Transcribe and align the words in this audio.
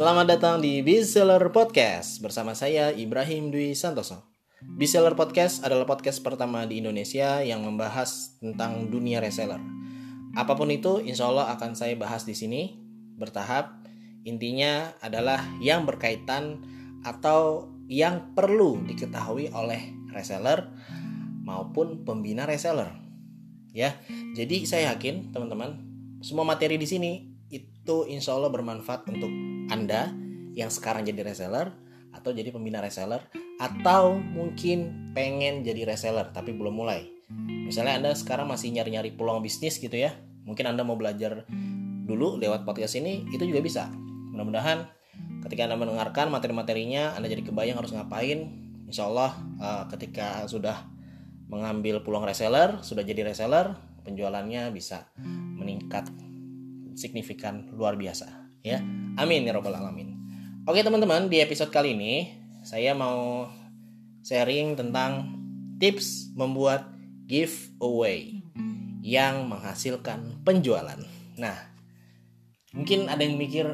Selamat 0.00 0.32
datang 0.32 0.64
di 0.64 0.80
Bestseller 0.80 1.52
Podcast 1.52 2.24
bersama 2.24 2.56
saya 2.56 2.88
Ibrahim 2.88 3.52
Dwi 3.52 3.76
Santoso. 3.76 4.24
Bestseller 4.64 5.12
Podcast 5.12 5.60
adalah 5.60 5.84
podcast 5.84 6.24
pertama 6.24 6.64
di 6.64 6.80
Indonesia 6.80 7.44
yang 7.44 7.60
membahas 7.60 8.32
tentang 8.40 8.88
dunia 8.88 9.20
reseller. 9.20 9.60
Apa 10.32 10.56
pun 10.56 10.72
itu, 10.72 11.04
insya 11.04 11.28
Allah 11.28 11.52
akan 11.52 11.76
saya 11.76 12.00
bahas 12.00 12.24
di 12.24 12.32
sini 12.32 12.80
bertahap. 13.20 13.76
Intinya 14.24 14.88
adalah 15.04 15.44
yang 15.60 15.84
berkaitan 15.84 16.64
atau 17.04 17.68
yang 17.84 18.32
perlu 18.32 18.80
diketahui 18.88 19.52
oleh 19.52 19.92
reseller 20.16 20.64
maupun 21.44 22.08
pembina 22.08 22.48
reseller. 22.48 22.88
Ya, 23.76 24.00
jadi 24.32 24.64
saya 24.64 24.96
yakin 24.96 25.28
teman-teman 25.28 25.76
semua 26.24 26.48
materi 26.48 26.80
di 26.80 26.88
sini 26.88 27.29
itu 27.50 27.96
insya 28.06 28.38
Allah 28.38 28.48
bermanfaat 28.48 29.10
untuk 29.10 29.30
anda 29.70 30.14
yang 30.54 30.70
sekarang 30.70 31.06
jadi 31.06 31.26
reseller 31.26 31.70
atau 32.10 32.34
jadi 32.34 32.50
pembina 32.50 32.82
reseller 32.82 33.22
atau 33.60 34.18
mungkin 34.18 35.12
pengen 35.14 35.62
jadi 35.62 35.86
reseller 35.86 36.32
tapi 36.34 36.50
belum 36.56 36.74
mulai. 36.74 37.06
Misalnya 37.70 38.02
Anda 38.02 38.10
sekarang 38.18 38.50
masih 38.50 38.74
nyari-nyari 38.74 39.14
peluang 39.14 39.46
bisnis 39.46 39.78
gitu 39.78 39.94
ya. 39.94 40.18
Mungkin 40.42 40.66
Anda 40.66 40.82
mau 40.82 40.98
belajar 40.98 41.46
dulu 42.10 42.42
lewat 42.42 42.66
podcast 42.66 42.98
ini 42.98 43.30
itu 43.30 43.46
juga 43.46 43.62
bisa. 43.62 43.86
Mudah-mudahan 44.34 44.90
ketika 45.46 45.70
Anda 45.70 45.78
mendengarkan 45.78 46.34
materi-materinya 46.34 47.14
Anda 47.14 47.30
jadi 47.30 47.46
kebayang 47.46 47.78
harus 47.78 47.94
ngapain. 47.94 48.58
Insya 48.90 49.06
Allah 49.06 49.38
uh, 49.62 49.84
ketika 49.94 50.50
sudah 50.50 50.82
mengambil 51.46 52.02
peluang 52.02 52.26
reseller, 52.26 52.82
sudah 52.82 53.06
jadi 53.06 53.22
reseller, 53.22 53.78
penjualannya 54.02 54.74
bisa 54.74 55.06
meningkat 55.54 56.10
signifikan 57.00 57.72
luar 57.72 57.96
biasa 57.96 58.28
ya. 58.60 58.84
Amin 59.16 59.48
ya 59.48 59.56
robbal 59.56 59.72
alamin. 59.72 60.20
Oke 60.68 60.84
teman-teman, 60.84 61.32
di 61.32 61.40
episode 61.40 61.72
kali 61.72 61.96
ini 61.96 62.28
saya 62.60 62.92
mau 62.92 63.48
sharing 64.20 64.76
tentang 64.76 65.32
tips 65.80 66.36
membuat 66.36 66.92
giveaway 67.24 68.44
yang 69.00 69.48
menghasilkan 69.48 70.44
penjualan. 70.44 71.00
Nah, 71.40 71.56
mungkin 72.76 73.08
ada 73.08 73.24
yang 73.24 73.40
mikir, 73.40 73.64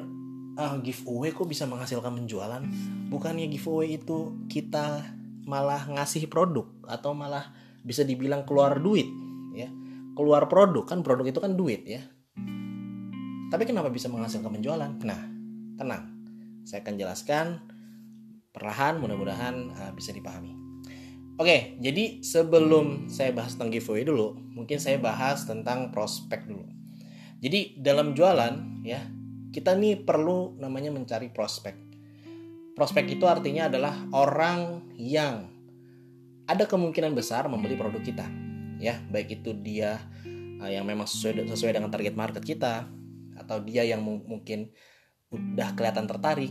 ah 0.54 0.78
giveaway 0.78 1.34
kok 1.34 1.50
bisa 1.50 1.66
menghasilkan 1.66 2.14
penjualan? 2.14 2.62
Bukannya 3.10 3.50
giveaway 3.50 3.98
itu 3.98 4.46
kita 4.46 5.02
malah 5.46 5.82
ngasih 5.90 6.30
produk 6.30 6.70
atau 6.86 7.10
malah 7.10 7.50
bisa 7.82 8.06
dibilang 8.06 8.46
keluar 8.46 8.78
duit, 8.78 9.10
ya? 9.58 9.66
Keluar 10.14 10.46
produk 10.46 10.86
kan 10.86 11.02
produk 11.02 11.26
itu 11.26 11.42
kan 11.42 11.58
duit 11.58 11.82
ya. 11.84 12.06
Tapi 13.46 13.62
kenapa 13.62 13.94
bisa 13.94 14.10
menghasilkan 14.10 14.50
penjualan? 14.50 14.90
Nah, 15.06 15.20
tenang. 15.78 16.10
Saya 16.66 16.82
akan 16.82 16.94
jelaskan 16.98 17.46
perlahan 18.50 18.98
mudah-mudahan 18.98 19.54
uh, 19.70 19.92
bisa 19.94 20.10
dipahami. 20.10 20.56
Oke, 21.36 21.76
jadi 21.78 22.24
sebelum 22.24 23.12
saya 23.12 23.30
bahas 23.30 23.54
tentang 23.54 23.68
giveaway 23.68 24.08
dulu, 24.08 24.34
mungkin 24.56 24.80
saya 24.80 24.96
bahas 24.96 25.44
tentang 25.44 25.92
prospek 25.92 26.48
dulu. 26.48 26.64
Jadi 27.44 27.76
dalam 27.76 28.16
jualan 28.16 28.82
ya, 28.82 29.04
kita 29.52 29.76
nih 29.76 30.00
perlu 30.00 30.56
namanya 30.56 30.88
mencari 30.88 31.28
prospek. 31.28 31.76
Prospek 32.72 33.20
itu 33.20 33.28
artinya 33.28 33.68
adalah 33.68 33.94
orang 34.16 34.90
yang 34.96 35.52
ada 36.48 36.64
kemungkinan 36.64 37.12
besar 37.12 37.44
membeli 37.52 37.76
produk 37.76 38.00
kita. 38.00 38.26
Ya, 38.80 38.98
baik 39.12 39.44
itu 39.44 39.52
dia 39.54 40.00
uh, 40.58 40.70
yang 40.72 40.88
memang 40.88 41.04
sesuai 41.04 41.46
sesuai 41.52 41.76
dengan 41.76 41.92
target 41.92 42.16
market 42.16 42.42
kita 42.42 42.95
atau 43.46 43.62
dia 43.62 43.86
yang 43.86 44.02
mungkin 44.02 44.74
udah 45.30 45.78
kelihatan 45.78 46.10
tertarik. 46.10 46.50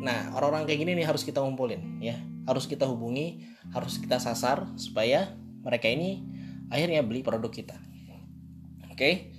Nah, 0.00 0.32
orang-orang 0.32 0.64
kayak 0.64 0.80
gini 0.80 0.92
nih 0.96 1.04
harus 1.04 1.20
kita 1.28 1.44
ngumpulin 1.44 2.00
ya. 2.00 2.16
Harus 2.48 2.64
kita 2.64 2.88
hubungi, 2.88 3.44
harus 3.76 4.00
kita 4.00 4.16
sasar 4.16 4.64
supaya 4.80 5.36
mereka 5.60 5.92
ini 5.92 6.24
akhirnya 6.72 7.04
beli 7.04 7.20
produk 7.20 7.52
kita. 7.52 7.76
Oke. 8.88 9.36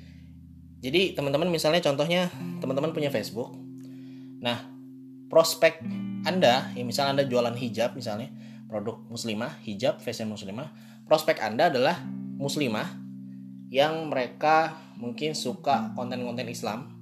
Jadi, 0.78 1.18
teman-teman 1.18 1.50
misalnya 1.50 1.82
contohnya 1.82 2.30
teman-teman 2.62 2.94
punya 2.94 3.10
Facebook. 3.10 3.58
Nah, 4.38 4.70
prospek 5.34 5.82
Anda, 6.30 6.70
ya 6.78 6.84
misalnya 6.86 7.18
Anda 7.18 7.26
jualan 7.26 7.58
hijab 7.58 7.98
misalnya, 7.98 8.30
produk 8.70 9.02
muslimah, 9.10 9.58
hijab 9.66 9.98
fashion 9.98 10.30
muslimah, 10.30 10.70
prospek 11.10 11.42
Anda 11.42 11.74
adalah 11.74 11.98
muslimah 12.38 13.07
yang 13.68 14.08
mereka 14.08 14.80
mungkin 14.98 15.36
suka 15.36 15.92
konten-konten 15.94 16.48
Islam. 16.48 16.96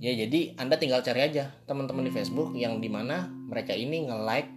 Ya 0.00 0.16
jadi 0.16 0.56
anda 0.56 0.80
tinggal 0.80 1.04
cari 1.04 1.20
aja 1.20 1.52
teman-teman 1.68 2.08
di 2.08 2.12
Facebook 2.12 2.56
yang 2.56 2.80
di 2.80 2.88
mana 2.88 3.28
mereka 3.28 3.76
ini 3.76 4.08
nge-like 4.08 4.50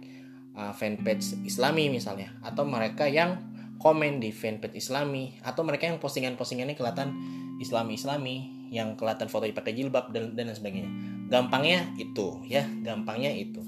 uh, 0.56 0.72
fanpage 0.72 1.36
Islami 1.44 1.92
misalnya. 1.92 2.32
Atau 2.40 2.64
mereka 2.64 3.06
yang 3.06 3.38
komen 3.78 4.18
di 4.18 4.32
fanpage 4.32 4.74
Islami. 4.74 5.36
Atau 5.44 5.62
mereka 5.62 5.86
yang 5.86 6.00
postingan-postingannya 6.00 6.74
kelihatan 6.74 7.12
Islami-Islami 7.60 8.68
yang 8.72 8.98
kelihatan 8.98 9.30
foto 9.30 9.46
pakai 9.46 9.76
jilbab 9.76 10.10
dan 10.10 10.34
dan 10.34 10.50
sebagainya. 10.50 10.90
Gampangnya 11.28 11.92
itu 12.00 12.42
ya. 12.48 12.64
Gampangnya 12.82 13.30
itu. 13.30 13.60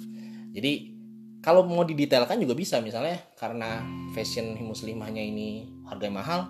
Jadi 0.57 0.97
kalau 1.45 1.63
mau 1.63 1.87
didetailkan 1.87 2.41
juga 2.43 2.57
bisa 2.59 2.83
misalnya 2.83 3.21
karena 3.39 3.85
fashion 4.17 4.57
muslimahnya 4.59 5.23
ini 5.23 5.69
harga 5.87 6.09
mahal 6.11 6.41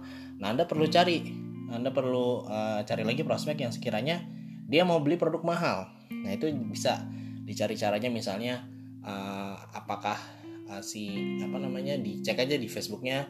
nah 0.41 0.52
anda 0.52 0.64
perlu 0.69 0.86
cari. 0.88 1.44
Anda 1.66 1.91
perlu 1.91 2.47
uh, 2.47 2.86
cari 2.86 3.02
lagi 3.02 3.26
prospek 3.26 3.66
yang 3.66 3.74
sekiranya 3.74 4.22
dia 4.70 4.86
mau 4.86 5.02
beli 5.02 5.19
produk 5.19 5.42
mahal. 5.42 5.91
Nah 6.10 6.30
itu 6.30 6.47
bisa 6.70 7.02
dicari 7.42 7.74
caranya 7.74 8.10
misalnya 8.10 8.62
uh, 9.02 9.54
apakah 9.74 10.19
uh, 10.70 10.82
si 10.82 11.10
apa 11.42 11.58
namanya 11.58 11.94
dicek 11.98 12.38
aja 12.42 12.58
di 12.58 12.66
Facebooknya 12.66 13.26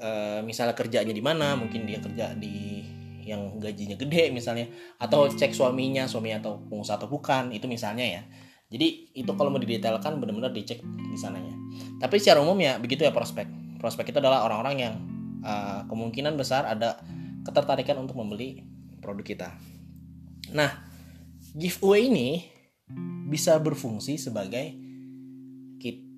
uh, 0.00 0.40
misalnya 0.44 0.76
kerjanya 0.76 1.12
di 1.12 1.24
mana 1.24 1.56
mungkin 1.56 1.88
dia 1.88 2.00
kerja 2.00 2.36
di 2.36 2.84
yang 3.26 3.58
gajinya 3.58 3.98
gede 3.98 4.30
misalnya 4.30 4.70
atau 5.02 5.26
cek 5.26 5.50
suaminya 5.50 6.06
suami 6.06 6.30
atau 6.30 6.62
pengusaha 6.70 6.94
atau 6.94 7.10
bukan 7.10 7.50
itu 7.50 7.66
misalnya 7.66 8.06
ya. 8.06 8.22
Jadi 8.66 9.14
itu 9.14 9.30
kalau 9.38 9.50
mau 9.50 9.62
didetailkan 9.62 10.18
benar-benar 10.18 10.50
dicek 10.50 10.82
di 10.82 11.18
sananya. 11.18 11.54
Tapi 12.02 12.18
secara 12.18 12.42
umum 12.42 12.58
ya 12.58 12.78
begitu 12.78 13.02
ya 13.02 13.10
prospek. 13.10 13.78
Prospek 13.78 14.14
itu 14.14 14.18
adalah 14.18 14.46
orang-orang 14.46 14.76
yang 14.78 14.94
uh, 15.44 15.84
kemungkinan 15.90 16.38
besar 16.38 16.64
ada 16.68 17.00
ketertarikan 17.42 18.00
untuk 18.00 18.18
membeli 18.18 18.64
produk 19.00 19.26
kita 19.26 19.50
Nah, 20.54 20.70
giveaway 21.56 22.06
ini 22.06 22.28
bisa 23.26 23.58
berfungsi 23.58 24.20
sebagai 24.20 24.86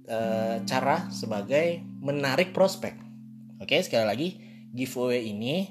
e, 0.08 0.18
cara 0.64 1.08
sebagai 1.12 1.80
menarik 2.00 2.52
prospek. 2.52 2.96
Oke, 3.60 3.80
sekali 3.80 4.04
lagi, 4.04 4.28
giveaway 4.72 5.28
ini 5.32 5.68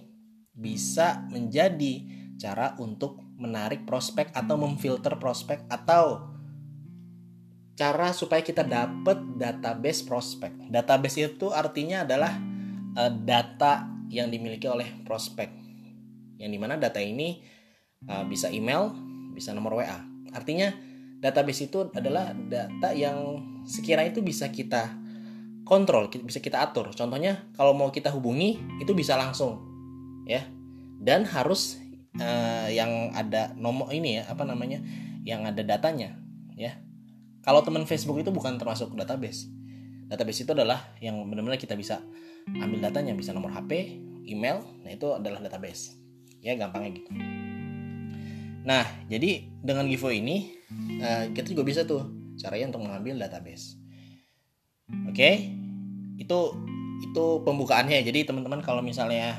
bisa 0.54 1.26
menjadi 1.30 2.06
cara 2.38 2.74
untuk 2.82 3.22
menarik 3.38 3.86
prospek 3.86 4.34
atau 4.34 4.58
memfilter 4.58 5.14
prospek 5.22 5.70
atau 5.70 6.34
cara 7.78 8.10
supaya 8.10 8.42
kita 8.42 8.66
dapat 8.66 9.38
database 9.38 10.02
prospek. 10.02 10.70
Database 10.74 11.30
itu 11.30 11.54
artinya 11.54 12.02
adalah 12.02 12.34
e, 12.98 13.04
data 13.22 13.86
yang 14.10 14.34
dimiliki 14.34 14.66
oleh 14.66 14.90
prospek. 15.06 15.54
Yang 16.42 16.50
di 16.50 16.60
mana 16.60 16.78
data 16.78 17.02
ini 17.02 17.42
uh, 18.06 18.24
bisa 18.30 18.48
email, 18.54 18.94
bisa 19.34 19.52
nomor 19.58 19.82
WA. 19.82 20.00
Artinya 20.32 20.70
database 21.18 21.66
itu 21.66 21.90
adalah 21.92 22.30
data 22.34 22.94
yang 22.94 23.42
sekiranya 23.66 24.14
itu 24.14 24.22
bisa 24.22 24.54
kita 24.54 24.94
kontrol, 25.66 26.08
bisa 26.24 26.40
kita 26.40 26.62
atur. 26.62 26.94
Contohnya 26.94 27.50
kalau 27.58 27.74
mau 27.74 27.90
kita 27.90 28.14
hubungi 28.14 28.62
itu 28.80 28.94
bisa 28.94 29.18
langsung, 29.18 29.60
ya. 30.30 30.46
Dan 30.98 31.26
harus 31.26 31.82
uh, 32.22 32.70
yang 32.70 33.12
ada 33.18 33.52
nomor 33.58 33.90
ini 33.92 34.22
ya, 34.22 34.30
apa 34.30 34.46
namanya, 34.46 34.80
yang 35.26 35.44
ada 35.44 35.66
datanya, 35.66 36.16
ya. 36.56 36.78
Kalau 37.44 37.64
teman 37.64 37.88
Facebook 37.88 38.20
itu 38.20 38.30
bukan 38.30 38.60
termasuk 38.60 38.94
database. 38.96 39.48
Database 40.08 40.48
itu 40.48 40.52
adalah 40.56 40.96
yang 41.04 41.20
benar-benar 41.28 41.60
kita 41.60 41.76
bisa 41.76 42.00
ambil 42.48 42.80
datanya, 42.80 43.12
bisa 43.12 43.36
nomor 43.36 43.52
HP, 43.52 44.00
email, 44.28 44.64
nah 44.84 44.92
itu 44.92 45.08
adalah 45.12 45.44
database. 45.44 46.00
Ya, 46.40 46.56
gampangnya 46.56 46.96
gitu. 46.96 47.12
Nah, 48.68 48.84
jadi 49.08 49.48
dengan 49.64 49.88
giveaway 49.88 50.20
ini 50.20 50.56
uh, 51.00 51.32
kita 51.32 51.52
juga 51.52 51.64
bisa 51.64 51.88
tuh 51.88 52.08
caranya 52.40 52.76
untuk 52.76 52.88
mengambil 52.88 53.20
database. 53.20 53.80
Oke, 55.08 55.12
okay? 55.12 55.36
itu 56.20 56.40
itu 57.04 57.26
pembukaannya. 57.44 58.04
Jadi 58.04 58.28
teman-teman 58.28 58.64
kalau 58.64 58.80
misalnya 58.80 59.36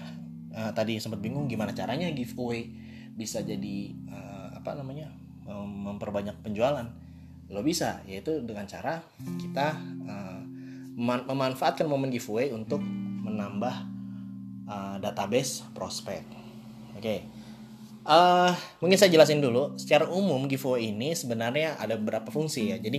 uh, 0.52 0.72
tadi 0.76 1.00
sempat 1.00 1.20
bingung 1.20 1.48
gimana 1.48 1.72
caranya 1.72 2.12
giveaway 2.12 2.68
bisa 3.16 3.40
jadi 3.44 3.96
uh, 4.08 4.60
apa 4.60 4.76
namanya 4.76 5.12
memperbanyak 5.48 6.44
penjualan, 6.44 6.84
lo 7.48 7.60
bisa 7.64 8.04
yaitu 8.04 8.44
dengan 8.44 8.68
cara 8.68 9.00
kita 9.40 9.80
uh, 10.04 10.40
memanfaatkan 10.98 11.86
momen 11.86 12.10
giveaway 12.10 12.50
untuk 12.50 12.82
menambah 13.22 13.74
uh, 14.66 14.96
database 14.98 15.62
prospek. 15.70 16.26
Oke. 16.98 17.00
Okay 17.00 17.20
uh, 18.08 18.52
mungkin 18.80 18.96
saya 18.96 19.12
jelasin 19.12 19.44
dulu. 19.44 19.76
Secara 19.76 20.08
umum 20.08 20.48
giveaway 20.48 20.90
ini 20.90 21.12
sebenarnya 21.12 21.76
ada 21.76 22.00
beberapa 22.00 22.32
fungsi 22.32 22.72
ya. 22.72 22.76
Jadi 22.80 22.98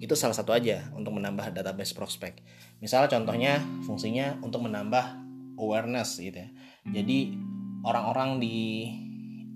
itu 0.00 0.12
salah 0.16 0.36
satu 0.36 0.52
aja 0.56 0.88
untuk 0.96 1.16
menambah 1.16 1.52
database 1.52 1.92
prospek. 1.92 2.40
Misalnya 2.80 3.12
contohnya 3.12 3.60
fungsinya 3.84 4.40
untuk 4.40 4.64
menambah 4.64 5.04
awareness 5.60 6.20
gitu 6.20 6.40
ya. 6.40 6.48
Jadi 6.88 7.36
orang-orang 7.84 8.40
di 8.40 8.90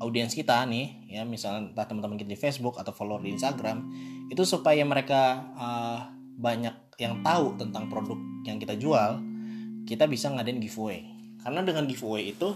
audiens 0.00 0.32
kita 0.32 0.64
nih 0.64 1.12
ya 1.12 1.28
misalnya 1.28 1.76
teman-teman 1.76 2.16
kita 2.16 2.32
di 2.32 2.40
Facebook 2.40 2.80
atau 2.80 2.94
follower 2.94 3.20
di 3.20 3.36
Instagram 3.36 3.84
itu 4.32 4.40
supaya 4.48 4.80
mereka 4.80 5.44
uh, 5.52 6.00
banyak 6.40 6.89
yang 7.00 7.24
tahu 7.24 7.56
tentang 7.56 7.88
produk 7.88 8.20
yang 8.44 8.60
kita 8.60 8.76
jual 8.76 9.24
kita 9.88 10.06
bisa 10.06 10.30
ngadain 10.30 10.60
giveaway. 10.60 11.02
Karena 11.40 11.64
dengan 11.64 11.88
giveaway 11.88 12.30
itu 12.30 12.52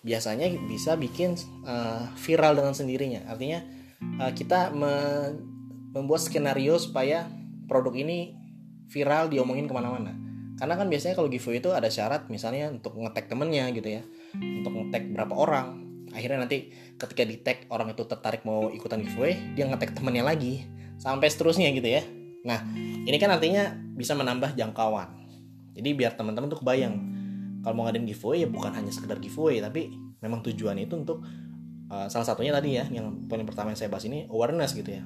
biasanya 0.00 0.50
bisa 0.66 0.96
bikin 0.96 1.36
uh, 1.68 2.08
viral 2.16 2.56
dengan 2.56 2.72
sendirinya. 2.72 3.28
Artinya 3.28 3.60
uh, 4.18 4.32
kita 4.32 4.72
me 4.72 4.94
membuat 5.92 6.26
skenario 6.26 6.76
supaya 6.76 7.30
produk 7.70 7.94
ini 7.96 8.34
viral 8.90 9.28
diomongin 9.30 9.68
ke 9.68 9.74
mana-mana. 9.76 10.16
Karena 10.56 10.74
kan 10.80 10.88
biasanya 10.88 11.14
kalau 11.14 11.28
giveaway 11.28 11.60
itu 11.60 11.70
ada 11.70 11.92
syarat 11.92 12.32
misalnya 12.32 12.72
untuk 12.72 12.96
ngetek 12.96 13.28
temennya 13.28 13.68
gitu 13.76 14.00
ya. 14.00 14.02
Untuk 14.34 14.72
ngetek 14.72 15.12
berapa 15.12 15.34
orang. 15.36 15.84
Akhirnya 16.16 16.48
nanti 16.48 16.72
ketika 16.96 17.22
di 17.28 17.36
tag 17.44 17.68
orang 17.68 17.92
itu 17.92 18.08
tertarik 18.08 18.40
mau 18.48 18.72
ikutan 18.72 19.04
giveaway 19.04 19.36
dia 19.52 19.68
ngetek 19.68 19.92
temennya 19.92 20.24
lagi. 20.24 20.64
Sampai 20.96 21.28
seterusnya 21.28 21.68
gitu 21.76 21.92
ya 21.92 22.02
nah 22.42 22.60
ini 22.76 23.16
kan 23.16 23.30
artinya 23.32 23.70
bisa 23.96 24.12
menambah 24.12 24.58
jangkauan. 24.58 25.08
Jadi 25.76 25.88
biar 25.92 26.16
teman-teman 26.16 26.48
tuh 26.48 26.60
kebayang 26.64 26.94
kalau 27.60 27.82
mau 27.82 27.84
ngadain 27.88 28.06
giveaway 28.06 28.46
ya 28.46 28.48
bukan 28.48 28.72
hanya 28.72 28.92
sekedar 28.94 29.18
giveaway 29.20 29.60
tapi 29.60 29.92
memang 30.22 30.40
tujuan 30.46 30.78
itu 30.80 30.94
untuk 30.96 31.20
uh, 31.92 32.06
salah 32.08 32.24
satunya 32.24 32.54
tadi 32.54 32.78
ya 32.78 32.86
yang 32.88 33.28
poin 33.28 33.42
pertama 33.44 33.74
yang 33.74 33.78
saya 33.78 33.92
bahas 33.92 34.08
ini 34.08 34.24
awareness 34.26 34.72
gitu 34.72 34.96
ya. 34.96 35.04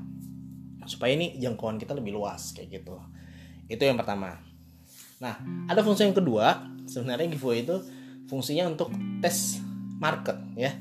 Supaya 0.86 1.14
ini 1.14 1.36
jangkauan 1.36 1.76
kita 1.76 1.92
lebih 1.92 2.14
luas 2.16 2.54
kayak 2.54 2.80
gitu. 2.80 2.96
Itu 3.66 3.82
yang 3.82 3.98
pertama. 3.98 4.38
Nah 5.20 5.36
ada 5.66 5.80
fungsi 5.82 6.06
yang 6.06 6.16
kedua. 6.16 6.70
Sebenarnya 6.86 7.30
giveaway 7.30 7.66
itu 7.66 7.76
fungsinya 8.30 8.70
untuk 8.70 8.94
tes 9.18 9.58
market 9.98 10.38
ya. 10.54 10.72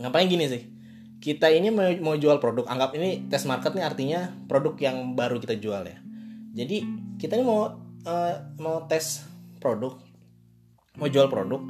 Ngapain 0.00 0.26
gini 0.26 0.48
sih 0.48 0.71
kita 1.22 1.46
ini 1.54 1.70
mau, 1.70 2.18
jual 2.18 2.42
produk. 2.42 2.66
Anggap 2.66 2.98
ini 2.98 3.30
tes 3.30 3.46
market 3.46 3.78
nih 3.78 3.86
artinya 3.86 4.34
produk 4.50 4.74
yang 4.82 5.14
baru 5.14 5.38
kita 5.38 5.54
jual 5.54 5.86
ya. 5.86 6.02
Jadi 6.52 6.82
kita 7.22 7.38
ini 7.38 7.46
mau 7.46 7.70
uh, 8.02 8.34
mau 8.58 8.82
tes 8.90 9.22
produk 9.62 9.94
mau 10.98 11.08
jual 11.08 11.30
produk 11.32 11.62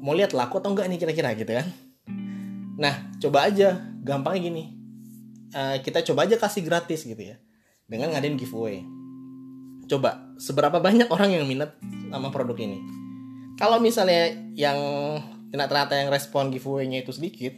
mau 0.00 0.16
lihat 0.16 0.32
laku 0.32 0.62
atau 0.62 0.72
enggak 0.72 0.88
nih 0.88 0.96
kira-kira 1.02 1.34
gitu 1.34 1.50
kan. 1.50 1.66
Nah 2.78 3.10
coba 3.18 3.50
aja. 3.50 3.90
Gampangnya 4.00 4.48
gini. 4.48 4.64
Uh, 5.52 5.76
kita 5.84 6.00
coba 6.06 6.24
aja 6.24 6.40
kasih 6.40 6.64
gratis 6.64 7.04
gitu 7.04 7.20
ya. 7.20 7.36
Dengan 7.84 8.16
ngadain 8.16 8.38
giveaway. 8.38 8.80
Coba 9.90 10.32
seberapa 10.40 10.80
banyak 10.80 11.10
orang 11.12 11.36
yang 11.36 11.44
minat 11.44 11.76
sama 12.08 12.32
produk 12.32 12.56
ini? 12.56 12.80
Kalau 13.60 13.76
misalnya 13.76 14.32
yang 14.56 14.78
ternyata 15.52 16.00
yang 16.00 16.08
respon 16.08 16.48
giveaway-nya 16.48 17.04
itu 17.04 17.12
sedikit 17.12 17.52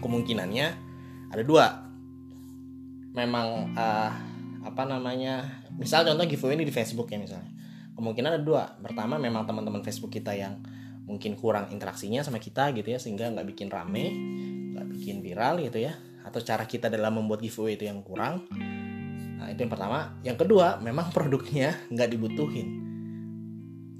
kemungkinannya 0.00 0.66
ada 1.32 1.42
dua. 1.44 1.66
Memang 3.12 3.76
uh, 3.76 4.10
apa 4.62 4.82
namanya 4.88 5.44
misal 5.76 6.06
contoh 6.06 6.24
giveaway 6.24 6.56
ini 6.56 6.64
di 6.64 6.74
Facebook 6.74 7.12
ya 7.12 7.20
misalnya. 7.20 7.50
Kemungkinan 7.92 8.40
ada 8.40 8.44
dua. 8.44 8.64
Pertama 8.80 9.20
memang 9.20 9.44
teman-teman 9.44 9.84
Facebook 9.84 10.12
kita 10.12 10.32
yang 10.32 10.56
mungkin 11.04 11.36
kurang 11.36 11.68
interaksinya 11.74 12.22
sama 12.24 12.38
kita 12.38 12.72
gitu 12.72 12.88
ya 12.94 12.96
sehingga 12.96 13.26
nggak 13.28 13.48
bikin 13.52 13.68
rame 13.68 14.14
nggak 14.72 14.86
bikin 14.96 15.20
viral 15.20 15.60
gitu 15.60 15.82
ya. 15.82 15.92
Atau 16.24 16.40
cara 16.40 16.64
kita 16.64 16.88
dalam 16.88 17.20
membuat 17.20 17.44
giveaway 17.44 17.76
itu 17.76 17.84
yang 17.84 18.00
kurang. 18.00 18.48
Nah 19.36 19.50
itu 19.52 19.60
yang 19.60 19.72
pertama. 19.72 20.16
Yang 20.24 20.46
kedua 20.46 20.80
memang 20.80 21.12
produknya 21.12 21.76
nggak 21.92 22.08
dibutuhin. 22.08 22.80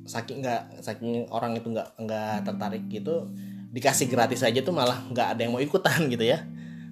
Saking 0.08 0.40
nggak 0.40 0.82
saking 0.82 1.28
orang 1.28 1.52
itu 1.54 1.68
nggak 1.68 2.00
nggak 2.00 2.36
tertarik 2.48 2.84
gitu 2.88 3.28
dikasih 3.72 4.06
gratis 4.12 4.44
aja 4.44 4.60
tuh 4.60 4.76
malah 4.76 5.00
nggak 5.08 5.28
ada 5.36 5.40
yang 5.40 5.52
mau 5.56 5.62
ikutan 5.64 6.06
gitu 6.12 6.22
ya. 6.22 6.44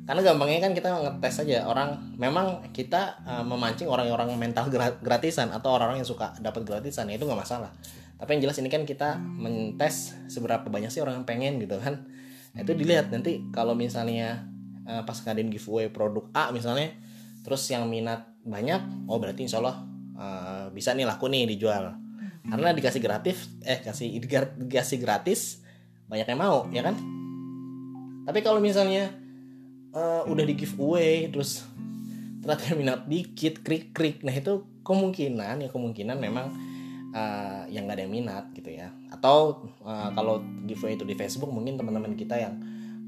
Karena 0.09 0.27
gampangnya 0.27 0.59
kan 0.65 0.73
kita 0.75 0.89
ngetes 0.91 1.47
aja 1.47 1.71
orang 1.71 1.95
memang 2.19 2.67
kita 2.75 3.23
uh, 3.23 3.45
memancing 3.47 3.87
orang-orang 3.87 4.35
mental 4.35 4.67
gratisan 4.99 5.55
atau 5.55 5.77
orang-orang 5.77 6.03
yang 6.03 6.09
suka 6.09 6.35
dapat 6.43 6.67
gratisan 6.67 7.07
ya 7.07 7.21
itu 7.21 7.29
nggak 7.29 7.39
masalah. 7.39 7.71
Tapi 8.19 8.37
yang 8.37 8.49
jelas 8.49 8.59
ini 8.59 8.73
kan 8.73 8.83
kita 8.83 9.21
mentes 9.21 10.17
seberapa 10.27 10.67
banyak 10.67 10.91
sih 10.91 10.99
orang 11.05 11.23
yang 11.23 11.27
pengen 11.29 11.63
gitu 11.63 11.79
kan. 11.79 12.11
Nah, 12.51 12.61
itu 12.67 12.75
dilihat 12.75 13.15
nanti 13.15 13.47
kalau 13.55 13.79
misalnya 13.79 14.51
uh, 14.89 15.07
pas 15.07 15.15
ngadain 15.15 15.47
giveaway 15.47 15.93
produk 15.93 16.27
A 16.35 16.51
misalnya 16.51 16.91
terus 17.47 17.63
yang 17.71 17.87
minat 17.87 18.27
banyak 18.43 19.07
oh 19.07 19.17
berarti 19.23 19.47
insya 19.47 19.63
Allah 19.63 19.85
uh, 20.19 20.67
bisa 20.75 20.97
nih 20.97 21.07
laku 21.07 21.31
nih 21.31 21.47
dijual. 21.55 21.95
Karena 22.41 22.75
dikasih 22.75 22.99
gratis 23.05 23.53
eh 23.63 23.79
kasih 23.79 24.17
dikasih 24.59 24.99
gratis 24.99 25.60
banyak 26.11 26.27
yang 26.27 26.41
mau 26.43 26.67
ya 26.75 26.83
kan? 26.83 26.99
Tapi 28.27 28.39
kalau 28.43 28.59
misalnya 28.59 29.15
uh, 29.95 30.27
udah 30.27 30.45
di 30.45 30.55
giveaway 30.59 31.31
terus 31.31 31.63
ternyata 32.43 32.75
minat 32.75 33.01
dikit 33.07 33.63
krik 33.63 33.93
krik 33.95 34.25
nah 34.25 34.33
itu 34.33 34.65
kemungkinan 34.83 35.61
ya 35.61 35.69
kemungkinan 35.69 36.17
memang 36.17 36.57
uh, 37.13 37.69
yang 37.69 37.85
gak 37.87 38.01
ada 38.01 38.03
yang 38.05 38.13
minat 38.13 38.45
gitu 38.53 38.75
ya. 38.75 38.91
Atau 39.15 39.71
uh, 39.87 40.11
kalau 40.13 40.43
giveaway 40.67 40.99
itu 40.99 41.07
di 41.07 41.15
Facebook 41.15 41.55
mungkin 41.55 41.79
teman-teman 41.79 42.19
kita 42.19 42.37
yang 42.37 42.59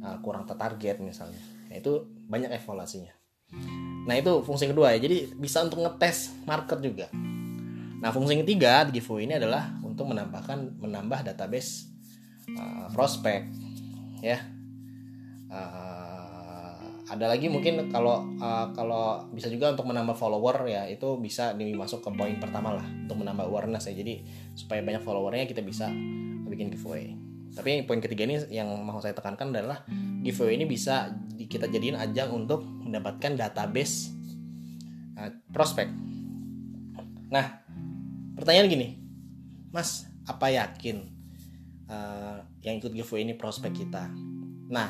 uh, 0.01 0.23
kurang 0.23 0.47
tertarget 0.47 1.03
misalnya. 1.03 1.43
Nah 1.67 1.77
itu 1.77 2.07
banyak 2.31 2.55
evaluasinya. 2.55 3.13
Nah 4.07 4.15
itu 4.15 4.47
fungsi 4.47 4.71
kedua 4.71 4.95
ya. 4.95 5.03
Jadi 5.03 5.35
bisa 5.35 5.61
untuk 5.67 5.83
ngetes 5.83 6.33
market 6.47 6.79
juga. 6.81 7.07
Nah, 8.03 8.11
fungsi 8.11 8.35
ketiga 8.43 8.83
di 8.83 8.99
giveaway 8.99 9.31
ini 9.31 9.39
adalah 9.39 9.79
untuk 9.87 10.11
menambahkan 10.11 10.83
menambah 10.83 11.23
database 11.23 11.92
uh, 12.56 12.87
prospek 12.91 13.47
ya. 14.23 14.39
Uh, 15.53 16.81
ada 17.12 17.29
lagi 17.29 17.53
mungkin 17.53 17.93
kalau 17.93 18.25
uh, 18.41 18.73
kalau 18.73 19.29
bisa 19.37 19.53
juga 19.53 19.77
untuk 19.77 19.85
menambah 19.85 20.17
follower 20.17 20.65
ya 20.65 20.89
itu 20.89 21.21
bisa 21.21 21.53
dimasuk 21.53 22.00
ke 22.00 22.09
poin 22.17 22.41
pertama 22.41 22.73
lah 22.73 22.87
untuk 23.05 23.21
menambah 23.21 23.53
awareness 23.53 23.91
ya. 23.91 23.94
Jadi 23.94 24.25
supaya 24.56 24.81
banyak 24.81 25.05
followernya 25.05 25.44
kita 25.44 25.61
bisa 25.61 25.93
bikin 26.49 26.73
giveaway. 26.73 27.12
Tapi 27.53 27.85
poin 27.85 28.00
ketiga 28.00 28.25
ini 28.25 28.41
yang 28.49 28.73
mau 28.81 28.97
saya 29.05 29.12
tekankan 29.12 29.53
adalah 29.53 29.85
giveaway 30.25 30.56
ini 30.56 30.65
bisa 30.65 31.13
kita 31.37 31.69
jadiin 31.69 32.01
ajang 32.01 32.32
untuk 32.32 32.65
mendapatkan 32.65 33.37
database 33.37 34.08
uh, 35.20 35.29
prospek. 35.53 35.93
Nah, 37.29 37.61
pertanyaan 38.37 38.69
gini 38.72 38.89
mas 39.72 40.08
apa 40.29 40.53
yakin 40.53 41.12
uh, 41.93 42.41
yang 42.65 42.81
ikut 42.81 42.96
giveaway 42.96 43.29
ini 43.29 43.37
prospek 43.37 43.84
kita. 43.84 44.08
Nah 44.72 44.89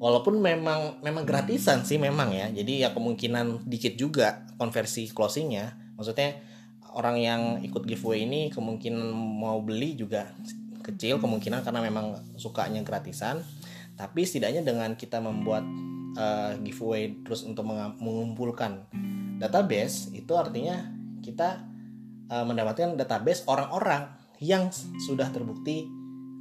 walaupun 0.00 0.40
memang 0.40 0.98
memang 1.04 1.22
gratisan 1.22 1.86
sih 1.86 2.00
memang 2.00 2.34
ya. 2.34 2.50
Jadi 2.50 2.82
ya 2.82 2.90
kemungkinan 2.90 3.68
dikit 3.68 3.94
juga 3.94 4.48
konversi 4.58 5.06
closingnya. 5.12 5.76
Maksudnya 5.94 6.40
orang 6.96 7.16
yang 7.20 7.42
ikut 7.62 7.86
giveaway 7.86 8.26
ini 8.26 8.50
kemungkinan 8.50 9.12
mau 9.14 9.62
beli 9.62 9.94
juga 9.94 10.34
kecil 10.80 11.20
kemungkinan 11.22 11.62
karena 11.62 11.84
memang 11.84 12.18
sukanya 12.34 12.82
gratisan. 12.82 13.44
Tapi 13.94 14.24
setidaknya 14.24 14.64
dengan 14.64 14.96
kita 14.96 15.20
membuat 15.20 15.62
uh, 16.16 16.56
giveaway 16.64 17.20
terus 17.20 17.44
untuk 17.44 17.68
mengumpulkan 18.00 18.88
database 19.36 20.08
itu 20.16 20.32
artinya 20.32 20.88
kita 21.20 21.60
uh, 22.32 22.44
mendapatkan 22.48 22.96
database 22.96 23.44
orang-orang 23.44 24.08
yang 24.40 24.72
sudah 25.04 25.28
terbukti 25.28 25.99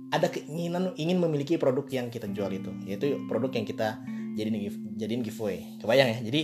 ada 0.09 0.27
keinginan 0.29 0.93
ingin 0.97 1.21
memiliki 1.21 1.55
produk 1.61 1.85
yang 1.89 2.09
kita 2.09 2.25
jual 2.33 2.49
itu 2.49 2.73
yaitu 2.85 3.21
produk 3.29 3.53
yang 3.53 3.65
kita 3.65 4.01
jadiin 4.33 4.69
jadiin 4.97 5.21
giveaway. 5.21 5.65
Kebayang 5.77 6.09
ya? 6.15 6.19
Jadi 6.25 6.41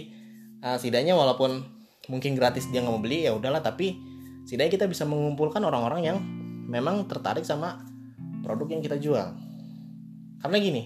uh, 0.62 0.78
setidaknya 0.78 1.14
walaupun 1.18 1.66
mungkin 2.10 2.38
gratis 2.38 2.70
dia 2.70 2.86
nggak 2.86 2.94
mau 2.94 3.02
beli 3.02 3.26
ya 3.26 3.34
udahlah. 3.34 3.66
Tapi 3.66 3.98
setidaknya 4.46 4.72
kita 4.78 4.86
bisa 4.86 5.04
mengumpulkan 5.10 5.62
orang-orang 5.66 6.02
yang 6.06 6.18
memang 6.70 7.10
tertarik 7.10 7.46
sama 7.46 7.82
produk 8.46 8.78
yang 8.78 8.82
kita 8.86 8.98
jual. 9.02 9.34
Karena 10.42 10.58
gini 10.62 10.84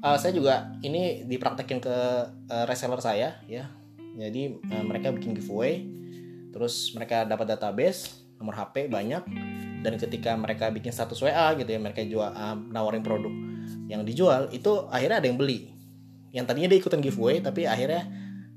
uh, 0.00 0.16
saya 0.16 0.32
juga 0.32 0.72
ini 0.80 1.28
dipraktekin 1.28 1.78
ke 1.80 1.96
uh, 2.48 2.64
reseller 2.64 3.00
saya 3.04 3.40
ya. 3.44 3.68
Jadi 4.12 4.60
uh, 4.72 4.84
mereka 4.84 5.12
bikin 5.12 5.36
giveaway 5.36 5.84
terus 6.52 6.92
mereka 6.92 7.24
dapat 7.24 7.56
database 7.56 8.28
nomor 8.36 8.52
HP 8.52 8.92
banyak 8.92 9.24
dan 9.82 9.98
ketika 9.98 10.38
mereka 10.38 10.70
bikin 10.70 10.94
status 10.94 11.18
WA 11.20 11.52
gitu 11.58 11.68
ya 11.68 11.78
mereka 11.82 12.06
jual 12.06 12.30
uh, 12.30 12.56
nawarin 12.70 13.02
produk 13.02 13.30
yang 13.90 14.06
dijual 14.06 14.48
itu 14.54 14.88
akhirnya 14.88 15.20
ada 15.20 15.28
yang 15.28 15.38
beli. 15.38 15.68
Yang 16.32 16.44
tadinya 16.48 16.68
dia 16.72 16.78
ikutan 16.80 17.00
giveaway 17.04 17.44
tapi 17.44 17.68
akhirnya 17.68 18.08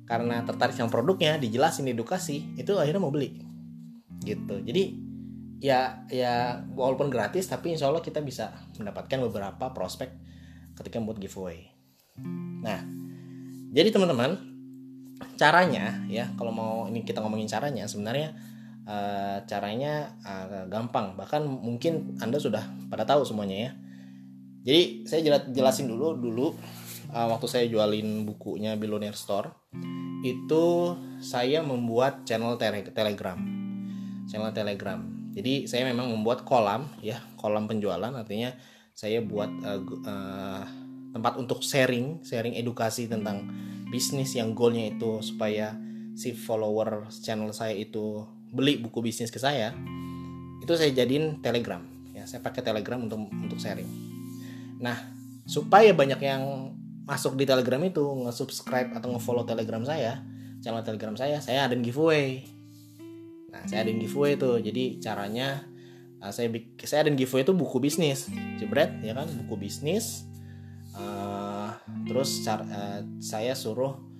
karena 0.05 0.45
tertarik 0.45 0.77
sama 0.77 0.93
produknya 0.93 1.41
dijelasin 1.41 1.89
edukasi 1.89 2.55
itu 2.55 2.77
akhirnya 2.77 3.01
mau 3.01 3.11
beli. 3.11 3.41
Gitu. 4.23 4.61
Jadi 4.63 4.83
ya 5.59 6.05
ya 6.07 6.61
walaupun 6.77 7.09
gratis 7.09 7.49
tapi 7.49 7.73
insya 7.73 7.89
Allah 7.89 8.05
kita 8.05 8.21
bisa 8.21 8.53
mendapatkan 8.77 9.17
beberapa 9.27 9.73
prospek 9.73 10.13
ketika 10.77 11.01
membuat 11.01 11.19
giveaway. 11.19 11.67
Nah, 12.63 12.79
jadi 13.75 13.91
teman-teman, 13.91 14.39
caranya 15.35 15.99
ya 16.07 16.31
kalau 16.39 16.51
mau 16.51 16.73
ini 16.87 17.03
kita 17.03 17.19
ngomongin 17.19 17.47
caranya 17.47 17.83
sebenarnya 17.87 18.35
uh, 18.85 19.41
caranya 19.49 20.15
uh, 20.23 20.65
gampang. 20.69 21.17
Bahkan 21.17 21.41
mungkin 21.45 22.17
anda 22.21 22.37
sudah 22.37 22.63
pada 22.89 23.03
tahu 23.03 23.25
semuanya 23.25 23.69
ya. 23.69 23.71
Jadi 24.65 24.81
saya 25.05 25.21
jelasin 25.45 25.85
dulu 25.85 26.17
dulu 26.17 26.47
uh, 27.13 27.27
waktu 27.29 27.45
saya 27.45 27.65
jualin 27.69 28.25
bukunya 28.25 28.73
Billionaire 28.73 29.17
Store 29.17 29.53
itu 30.25 30.97
saya 31.21 31.61
membuat 31.61 32.25
channel 32.25 32.57
tele 32.57 32.81
telegram. 32.89 33.37
Channel 34.25 34.49
telegram. 34.57 35.05
Jadi 35.35 35.69
saya 35.69 35.85
memang 35.85 36.09
membuat 36.09 36.47
kolam 36.47 36.89
ya 37.03 37.21
kolam 37.37 37.69
penjualan. 37.69 38.09
Artinya 38.09 38.57
saya 38.95 39.21
buat 39.21 39.51
uh, 39.61 39.81
uh, 39.85 40.63
tempat 41.13 41.37
untuk 41.37 41.61
sharing 41.61 42.25
sharing 42.25 42.57
edukasi 42.57 43.05
tentang 43.05 43.47
bisnis 43.87 44.33
yang 44.35 44.57
goalnya 44.57 44.91
itu 44.91 45.21
supaya 45.21 45.77
si 46.15 46.35
follower 46.35 47.11
channel 47.11 47.51
saya 47.51 47.75
itu 47.75 48.23
beli 48.55 48.79
buku 48.79 49.03
bisnis 49.03 49.27
ke 49.27 49.37
saya 49.37 49.75
itu 50.63 50.73
saya 50.73 50.89
jadiin 50.95 51.43
telegram. 51.43 51.83
Ya 52.15 52.23
saya 52.25 52.39
pakai 52.41 52.63
telegram 52.63 53.03
untuk 53.03 53.27
untuk 53.29 53.59
sharing. 53.59 53.87
Nah 54.79 54.97
supaya 55.45 55.91
banyak 55.91 56.17
yang 56.23 56.73
masuk 57.05 57.37
di 57.37 57.45
telegram 57.45 57.83
itu 57.85 58.01
nge-subscribe 58.01 58.97
atau 58.97 59.13
nge-follow 59.13 59.45
telegram 59.45 59.85
saya 59.85 60.25
channel 60.65 60.81
telegram 60.81 61.13
saya 61.13 61.37
saya 61.43 61.69
ada 61.69 61.77
giveaway. 61.77 62.41
Nah 63.53 63.61
saya 63.69 63.85
ada 63.85 63.93
giveaway 63.93 64.33
itu 64.33 64.51
jadi 64.65 64.83
caranya 64.97 65.61
uh, 66.17 66.33
saya 66.33 66.49
saya 66.81 67.05
ada 67.05 67.11
giveaway 67.13 67.45
itu 67.45 67.53
buku 67.53 67.77
bisnis. 67.77 68.25
Jebret 68.57 68.97
ya 69.05 69.13
kan? 69.13 69.29
Buku 69.45 69.61
bisnis. 69.61 70.25
Uh, 70.95 71.75
terus 72.07 72.41
cara, 72.41 72.63
uh, 72.65 72.99
saya 73.19 73.53
suruh 73.53 74.14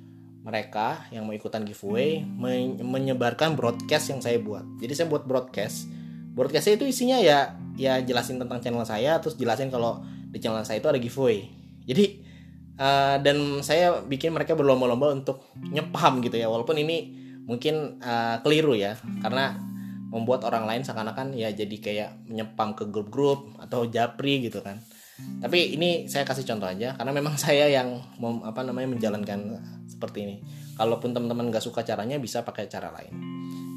mereka 0.46 1.10
yang 1.10 1.26
mau 1.26 1.34
ikutan 1.34 1.66
giveaway 1.66 2.22
men 2.22 2.78
menyebarkan 2.78 3.58
broadcast 3.58 4.14
yang 4.14 4.22
saya 4.22 4.38
buat. 4.38 4.62
Jadi 4.78 4.94
saya 4.94 5.08
buat 5.10 5.26
broadcast. 5.26 5.90
Broadcastnya 6.38 6.78
itu 6.78 6.86
isinya 6.86 7.18
ya 7.18 7.58
ya 7.74 7.98
jelasin 8.06 8.38
tentang 8.38 8.62
channel 8.62 8.86
saya 8.86 9.18
terus 9.18 9.36
jelasin 9.42 9.74
kalau 9.74 10.06
di 10.30 10.38
channel 10.38 10.62
saya 10.62 10.78
itu 10.78 10.86
ada 10.86 11.02
giveaway. 11.02 11.50
Jadi 11.90 12.22
uh, 12.78 13.18
dan 13.26 13.66
saya 13.66 14.06
bikin 14.06 14.38
mereka 14.38 14.54
berlomba-lomba 14.54 15.18
untuk 15.18 15.50
nyepam 15.58 16.22
gitu 16.22 16.38
ya 16.38 16.46
walaupun 16.46 16.78
ini 16.78 17.26
mungkin 17.46 18.02
uh, 18.02 18.42
keliru 18.46 18.78
ya 18.78 18.98
karena 19.22 19.58
membuat 20.10 20.48
orang 20.48 20.70
lain 20.70 20.82
seakan-akan 20.86 21.36
ya 21.36 21.52
jadi 21.52 21.76
kayak 21.82 22.10
menyepam 22.30 22.78
ke 22.78 22.88
grup-grup 22.88 23.52
atau 23.60 23.90
japri 23.90 24.46
gitu 24.46 24.62
kan 24.62 24.80
tapi 25.16 25.80
ini 25.80 26.12
saya 26.12 26.28
kasih 26.28 26.44
contoh 26.44 26.68
aja 26.68 26.92
karena 27.00 27.12
memang 27.16 27.40
saya 27.44 27.72
yang 27.72 28.04
mem, 28.20 28.44
apa 28.44 28.62
namanya 28.68 28.92
menjalankan 28.96 29.60
seperti 29.88 30.28
ini. 30.28 30.36
Kalaupun 30.76 31.16
teman-teman 31.16 31.48
gak 31.56 31.64
suka 31.64 31.88
caranya 31.88 32.20
bisa 32.20 32.44
pakai 32.44 32.68
cara 32.68 32.92
lain. 32.92 33.16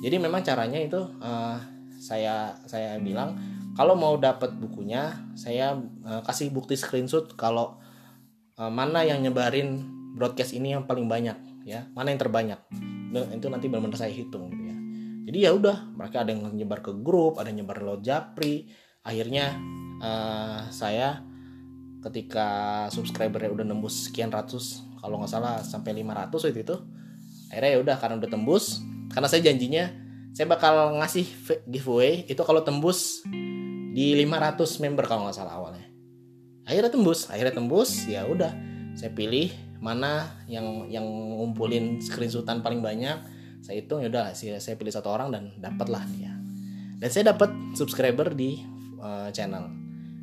Jadi 0.02 0.18
memang 0.18 0.42
caranya 0.42 0.83
itu 0.83 0.99
uh, 0.99 1.59
saya 1.99 2.59
saya 2.66 2.99
bilang 2.99 3.38
kalau 3.78 3.95
mau 3.95 4.18
dapat 4.18 4.54
bukunya 4.59 5.14
saya 5.38 5.78
uh, 6.02 6.23
kasih 6.26 6.50
bukti 6.50 6.75
screenshot 6.75 7.35
kalau 7.38 7.78
uh, 8.59 8.71
mana 8.71 9.07
yang 9.07 9.23
nyebarin 9.23 9.87
broadcast 10.18 10.54
ini 10.59 10.75
yang 10.75 10.90
paling 10.90 11.07
banyak 11.07 11.38
ya. 11.62 11.87
Mana 11.95 12.11
yang 12.11 12.18
terbanyak. 12.18 12.59
Nah, 13.14 13.30
itu 13.30 13.47
nanti 13.47 13.71
benar-benar 13.71 13.99
saya 13.99 14.11
hitung 14.11 14.50
gitu 14.50 14.62
ya. 14.66 14.76
Jadi 15.30 15.38
ya 15.45 15.50
udah 15.54 15.92
mereka 15.95 16.26
ada 16.26 16.35
yang 16.35 16.50
nyebar 16.50 16.83
ke 16.83 16.90
grup 16.99 17.38
ada 17.38 17.52
yang 17.52 17.62
nyebar 17.62 17.85
lo 17.85 18.00
japri 18.02 18.66
akhirnya 19.02 19.59
uh, 20.02 20.67
saya 20.71 21.23
ketika 22.02 22.87
subscribernya 22.95 23.50
udah 23.50 23.67
nembus 23.67 24.11
sekian 24.11 24.31
ratus 24.31 24.83
kalau 25.02 25.19
nggak 25.19 25.31
salah 25.31 25.62
sampai 25.62 26.02
500 26.02 26.31
waktu 26.31 26.62
itu 26.62 26.76
akhirnya 27.50 27.71
ya 27.75 27.78
udah 27.83 27.97
karena 27.99 28.14
udah 28.23 28.31
tembus 28.31 28.64
karena 29.11 29.26
saya 29.26 29.43
janjinya 29.50 29.90
saya 30.38 30.47
bakal 30.47 31.02
ngasih 31.02 31.26
giveaway 31.67 32.23
itu 32.31 32.38
kalau 32.47 32.62
tembus 32.62 33.26
di 33.90 34.14
500 34.14 34.85
member 34.87 35.05
kalau 35.11 35.26
nggak 35.26 35.35
salah 35.35 35.59
awalnya. 35.59 35.83
Akhirnya 36.62 36.95
tembus 36.95 37.26
akhirnya 37.26 37.59
tembus 37.59 38.07
ya 38.07 38.23
udah 38.23 38.55
saya 38.95 39.11
pilih 39.11 39.50
mana 39.83 40.38
yang 40.47 40.87
yang 40.87 41.02
ngumpulin 41.07 41.99
screenshotan 41.99 42.62
paling 42.62 42.78
banyak 42.78 43.19
saya 43.62 43.83
hitung 43.83 43.99
ya 43.99 44.14
udah 44.14 44.31
saya 44.38 44.78
pilih 44.78 44.95
satu 44.95 45.11
orang 45.11 45.35
dan 45.35 45.43
dapatlah 45.59 46.07
dia. 46.14 46.31
Dan 47.02 47.09
saya 47.11 47.35
dapat 47.35 47.50
subscriber 47.75 48.31
di 48.31 48.62
uh, 48.99 49.31
channel. 49.33 49.71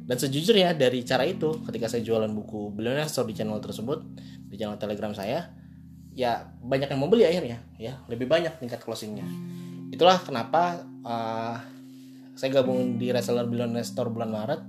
Dan 0.06 0.18
sejujurnya 0.22 0.78
dari 0.78 1.02
cara 1.02 1.26
itu 1.26 1.66
ketika 1.66 1.90
saya 1.90 2.06
jualan 2.06 2.30
buku 2.30 2.70
Billionaire 2.78 3.10
Store 3.10 3.26
di 3.26 3.34
channel 3.34 3.58
tersebut 3.58 4.06
di 4.46 4.56
channel 4.56 4.78
Telegram 4.78 5.10
saya 5.18 5.50
ya 6.16 6.48
banyak 6.64 6.88
yang 6.94 7.00
mau 7.02 7.10
beli 7.10 7.26
akhirnya 7.26 7.66
ya. 7.82 8.00
Lebih 8.06 8.30
banyak 8.30 8.62
tingkat 8.62 8.86
closingnya. 8.86 9.26
Itulah 9.90 10.22
kenapa 10.22 10.86
uh, 11.02 11.58
saya 12.38 12.62
gabung 12.62 13.02
di 13.02 13.10
reseller 13.10 13.50
Billionaire 13.50 13.88
Store 13.88 14.12
bulan 14.12 14.30
Maret 14.30 14.62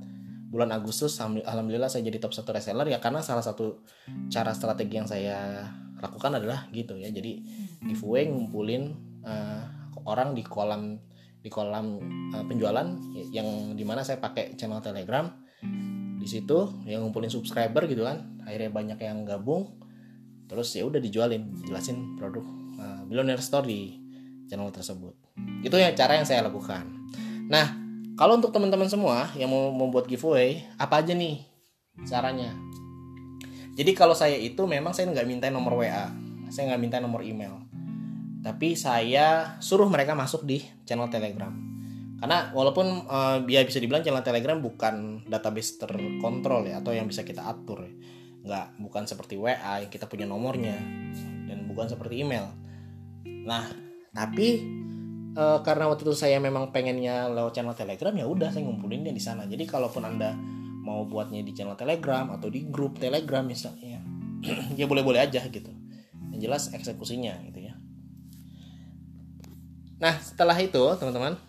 bulan 0.46 0.70
Agustus 0.70 1.18
alhamdulillah 1.20 1.90
saya 1.90 2.06
jadi 2.06 2.22
top 2.22 2.32
satu 2.32 2.54
reseller 2.54 2.86
ya 2.86 3.02
karena 3.02 3.18
salah 3.20 3.42
satu 3.42 3.82
cara 4.30 4.54
strategi 4.54 4.94
yang 4.94 5.04
saya 5.10 5.66
lakukan 6.00 6.38
adalah 6.40 6.70
gitu 6.72 6.96
ya. 6.96 7.12
Jadi 7.12 7.42
giveaway 7.84 8.28
ngumpulin 8.28 8.94
uh, 9.26 9.62
orang 10.06 10.32
di 10.32 10.46
kolam 10.46 10.96
di 11.46 11.50
kolam 11.54 12.02
uh, 12.34 12.42
penjualan 12.42 12.90
yang 13.30 13.78
di 13.78 13.86
mana 13.86 14.02
saya 14.02 14.18
pakai 14.18 14.58
channel 14.58 14.82
Telegram. 14.82 15.30
Di 16.18 16.26
situ 16.26 16.82
yang 16.90 17.06
ngumpulin 17.06 17.30
subscriber 17.30 17.86
gitu 17.86 18.02
kan 18.02 18.42
akhirnya 18.42 18.74
banyak 18.74 18.98
yang 18.98 19.22
gabung. 19.22 19.78
Terus 20.50 20.74
ya 20.74 20.82
udah 20.82 20.98
dijualin 20.98 21.54
jelasin 21.62 22.18
produk 22.18 22.42
uh, 22.82 23.06
Billionaire 23.06 23.38
Store 23.38 23.62
di 23.62 23.94
channel 24.50 24.74
tersebut. 24.74 25.14
Itu 25.62 25.78
ya 25.78 25.94
cara 25.94 26.18
yang 26.18 26.26
saya 26.26 26.42
lakukan. 26.42 26.90
Nah 27.46 27.78
kalau 28.18 28.42
untuk 28.42 28.50
teman-teman 28.50 28.90
semua 28.90 29.30
yang 29.38 29.46
mau 29.46 29.70
membuat 29.70 30.10
giveaway 30.10 30.66
apa 30.82 30.98
aja 30.98 31.14
nih 31.14 31.46
caranya? 32.02 32.50
Jadi 33.78 33.94
kalau 33.94 34.18
saya 34.18 34.34
itu 34.34 34.66
memang 34.66 34.90
saya 34.90 35.14
nggak 35.14 35.28
minta 35.30 35.46
nomor 35.46 35.78
WA 35.78 36.26
saya 36.50 36.72
nggak 36.72 36.82
minta 36.82 36.96
nomor 37.02 37.26
email 37.26 37.65
tapi 38.46 38.78
saya 38.78 39.58
suruh 39.58 39.90
mereka 39.90 40.14
masuk 40.14 40.46
di 40.46 40.62
channel 40.86 41.10
Telegram. 41.10 41.50
Karena 42.22 42.54
walaupun 42.54 43.10
uh, 43.10 43.42
bisa 43.42 43.82
dibilang 43.82 44.06
channel 44.06 44.22
Telegram 44.22 44.62
bukan 44.62 45.26
database 45.26 45.82
terkontrol 45.82 46.62
ya 46.70 46.78
atau 46.78 46.94
yang 46.94 47.10
bisa 47.10 47.26
kita 47.26 47.42
atur 47.42 47.82
ya. 47.82 47.94
nggak 48.46 48.78
bukan 48.78 49.02
seperti 49.10 49.34
WA 49.34 49.82
yang 49.82 49.90
kita 49.90 50.06
punya 50.06 50.22
nomornya 50.22 50.78
dan 51.50 51.66
bukan 51.66 51.90
seperti 51.90 52.22
email. 52.22 52.54
Nah 53.26 53.66
tapi 54.14 54.62
uh, 55.34 55.58
karena 55.66 55.90
waktu 55.90 56.06
itu 56.06 56.14
saya 56.14 56.38
memang 56.38 56.70
pengennya 56.70 57.26
lewat 57.26 57.50
channel 57.50 57.74
Telegram 57.74 58.14
ya 58.14 58.30
udah 58.30 58.54
saya 58.54 58.62
ngumpulinnya 58.62 59.10
di 59.10 59.18
sana. 59.18 59.42
Jadi 59.50 59.66
kalaupun 59.66 60.06
anda 60.06 60.38
mau 60.86 61.02
buatnya 61.02 61.42
di 61.42 61.50
channel 61.50 61.74
Telegram 61.74 62.30
atau 62.30 62.46
di 62.46 62.62
grup 62.70 63.02
Telegram 63.02 63.42
misalnya 63.42 63.98
ya 64.78 64.86
boleh-boleh 64.86 65.18
aja 65.18 65.42
gitu. 65.50 65.74
Yang 66.30 66.40
jelas 66.46 66.62
eksekusinya 66.70 67.42
gitu 67.50 67.55
nah 69.96 70.14
setelah 70.20 70.56
itu 70.60 70.82
teman-teman 71.00 71.40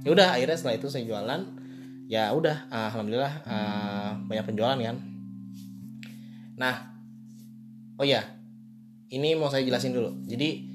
ya 0.00 0.08
udah 0.12 0.28
akhirnya 0.36 0.56
setelah 0.56 0.76
itu 0.80 0.88
saya 0.88 1.04
jualan. 1.04 1.40
Ya 2.12 2.28
udah 2.36 2.68
alhamdulillah 2.68 3.34
uh, 3.48 4.10
banyak 4.28 4.44
penjualan 4.44 4.76
kan. 4.76 4.96
Nah 6.60 6.92
oh 7.96 8.04
ya 8.04 8.24
ini 9.08 9.32
mau 9.32 9.48
saya 9.48 9.64
jelasin 9.64 9.96
dulu. 9.96 10.12
Jadi 10.28 10.68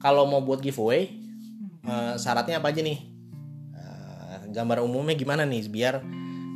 kalau 0.00 0.28
mau 0.28 0.44
buat 0.44 0.60
giveaway 0.60 1.08
uh, 1.84 2.16
syaratnya 2.20 2.60
apa 2.60 2.72
aja 2.72 2.84
nih? 2.84 2.98
Uh, 3.72 4.52
gambar 4.52 4.84
umumnya 4.84 5.16
gimana 5.16 5.48
nih 5.48 5.64
biar 5.72 6.04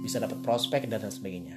bisa 0.05 0.21
dapat 0.21 0.41
prospek 0.45 0.85
dan 0.85 1.01
sebagainya. 1.09 1.57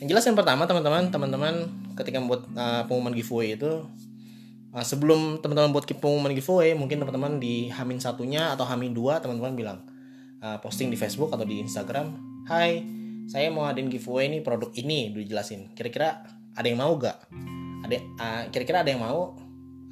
Yang 0.00 0.08
jelas 0.16 0.24
yang 0.24 0.36
pertama 0.38 0.64
teman-teman 0.64 1.12
teman-teman 1.12 1.54
ketika 1.92 2.16
membuat 2.24 2.48
uh, 2.56 2.88
pengumuman 2.88 3.12
giveaway 3.12 3.52
itu 3.52 3.84
Nah, 4.72 4.80
sebelum 4.80 5.36
teman-teman 5.44 5.68
buat 5.68 5.84
pengumuman 5.84 6.32
giveaway, 6.32 6.72
mungkin 6.72 6.96
teman-teman 6.96 7.36
di 7.36 7.68
Hamin 7.68 8.00
satunya 8.00 8.56
atau 8.56 8.64
Hamin 8.64 8.96
dua 8.96 9.20
teman-teman 9.20 9.52
bilang 9.52 9.78
uh, 10.40 10.56
posting 10.64 10.88
di 10.88 10.96
Facebook 10.96 11.28
atau 11.28 11.44
di 11.44 11.60
Instagram, 11.60 12.16
Hai, 12.48 12.80
saya 13.28 13.52
mau 13.52 13.68
adain 13.68 13.92
giveaway 13.92 14.32
nih 14.32 14.40
produk 14.40 14.72
ini, 14.72 15.12
udah 15.12 15.28
jelasin. 15.28 15.68
Kira-kira 15.76 16.24
ada 16.56 16.64
yang 16.64 16.80
mau 16.80 16.96
gak? 16.96 17.20
Ada, 17.84 17.96
uh, 18.00 18.42
kira-kira 18.48 18.80
ada 18.80 18.88
yang 18.88 19.04
mau 19.04 19.36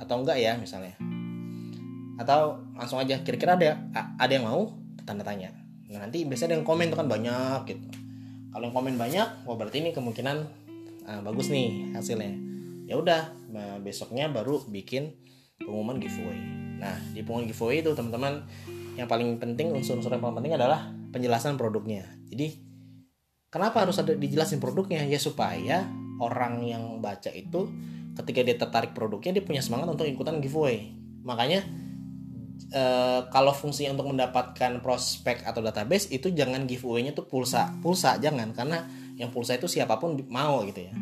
atau 0.01 0.15
enggak 0.17 0.41
ya 0.41 0.57
misalnya? 0.57 0.97
Atau 2.17 2.65
langsung 2.73 2.97
aja, 3.05 3.21
kira-kira 3.21 3.61
ada 3.61 3.85
ada 4.17 4.33
yang 4.33 4.49
mau? 4.49 4.81
Tanda 5.05 5.21
tanya. 5.21 5.53
Nah, 5.93 6.09
nanti 6.09 6.25
biasanya 6.25 6.57
ada 6.57 6.65
yang 6.65 6.65
komen 6.65 6.89
tuh 6.89 6.97
kan 6.97 7.09
banyak 7.09 7.69
gitu. 7.69 7.85
Kalau 8.49 8.65
yang 8.65 8.73
komen 8.73 8.97
banyak, 8.97 9.45
wah 9.45 9.57
berarti 9.61 9.85
ini 9.85 9.93
kemungkinan 9.93 10.37
uh, 11.05 11.21
bagus 11.21 11.53
nih 11.53 11.93
hasilnya 11.93 12.50
ya 12.91 12.99
udah 12.99 13.31
nah, 13.55 13.79
besoknya 13.79 14.27
baru 14.27 14.67
bikin 14.67 15.15
pengumuman 15.63 16.03
giveaway. 16.03 16.43
Nah 16.83 16.99
di 17.15 17.23
pengumuman 17.23 17.47
giveaway 17.47 17.87
itu 17.87 17.95
teman-teman 17.95 18.43
yang 18.99 19.07
paling 19.07 19.39
penting 19.39 19.71
unsur-unsur 19.71 20.11
yang 20.11 20.19
paling 20.19 20.43
penting 20.43 20.59
adalah 20.59 20.91
penjelasan 21.15 21.55
produknya. 21.55 22.11
Jadi 22.27 22.59
kenapa 23.47 23.87
harus 23.87 24.03
ada 24.03 24.11
dijelasin 24.11 24.59
produknya? 24.59 25.07
Ya 25.07 25.23
supaya 25.23 25.87
orang 26.19 26.67
yang 26.67 26.99
baca 26.99 27.31
itu 27.31 27.71
ketika 28.19 28.41
dia 28.43 28.57
tertarik 28.59 28.91
produknya 28.91 29.39
dia 29.39 29.45
punya 29.47 29.63
semangat 29.63 29.87
untuk 29.95 30.11
ikutan 30.11 30.43
giveaway. 30.43 30.91
Makanya 31.23 31.63
Uh, 32.71 33.25
kalau 33.33 33.57
fungsinya 33.57 33.97
untuk 33.97 34.13
mendapatkan 34.15 34.85
prospek 34.85 35.43
atau 35.49 35.59
database 35.65 36.13
itu 36.13 36.29
jangan 36.31 36.69
giveaway-nya 36.69 37.17
tuh 37.17 37.25
pulsa. 37.25 37.73
Pulsa 37.81 38.21
jangan 38.21 38.53
karena 38.53 38.85
yang 39.17 39.33
pulsa 39.33 39.57
itu 39.57 39.65
siapa 39.67 39.97
pun 39.97 40.15
mau 40.29 40.61
gitu 40.69 40.87
ya. 40.87 40.93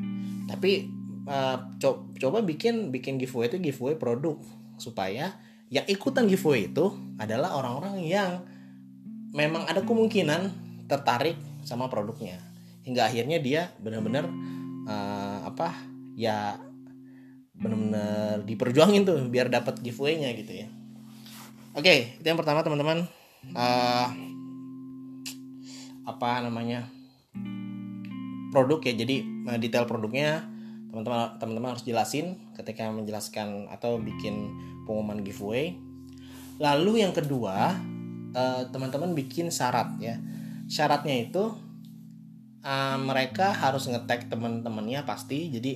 Tapi 0.49 0.98
uh, 1.29 1.57
co 1.77 2.09
coba 2.17 2.41
bikin 2.43 2.91
bikin 2.91 3.21
giveaway 3.21 3.53
itu 3.53 3.61
giveaway 3.61 3.95
produk 3.95 4.41
supaya 4.81 5.37
yang 5.69 5.85
ikutan 5.85 6.25
giveaway 6.25 6.67
itu 6.67 6.91
adalah 7.21 7.55
orang-orang 7.61 8.01
yang 8.03 8.43
memang 9.37 9.69
ada 9.69 9.85
kemungkinan 9.85 10.49
tertarik 10.89 11.37
sama 11.63 11.93
produknya 11.93 12.41
hingga 12.83 13.07
akhirnya 13.07 13.39
dia 13.39 13.69
benar-benar 13.79 14.25
uh, 14.89 15.45
apa 15.45 15.77
ya 16.17 16.57
benar-benar 17.53 18.43
diperjuangin 18.49 19.05
tuh 19.05 19.21
biar 19.29 19.53
dapat 19.53 19.77
giveaway-nya 19.85 20.33
gitu 20.33 20.65
ya 20.65 20.69
Oke, 21.79 22.19
itu 22.19 22.27
yang 22.27 22.35
pertama 22.35 22.67
teman-teman. 22.67 23.07
Uh, 23.55 24.09
apa 26.03 26.43
namanya? 26.43 26.91
Produk 28.51 28.83
ya. 28.83 28.99
Jadi 28.99 29.23
detail 29.63 29.87
produknya 29.87 30.43
teman-teman 30.89 31.37
teman-teman 31.37 31.71
harus 31.77 31.85
jelasin 31.85 32.41
ketika 32.57 32.89
menjelaskan 32.89 33.69
atau 33.69 34.01
bikin 34.01 34.53
pengumuman 34.89 35.21
giveaway. 35.21 35.77
Lalu 36.59 37.05
yang 37.07 37.15
kedua, 37.15 37.77
uh, 38.35 38.63
teman-teman 38.73 39.13
bikin 39.15 39.53
syarat 39.53 39.95
ya. 40.01 40.19
Syaratnya 40.69 41.29
itu 41.29 41.55
uh, 42.65 42.99
mereka 42.99 43.53
harus 43.53 43.87
ngetek 43.87 44.33
teman-temannya 44.33 45.05
pasti. 45.05 45.53
Jadi 45.53 45.73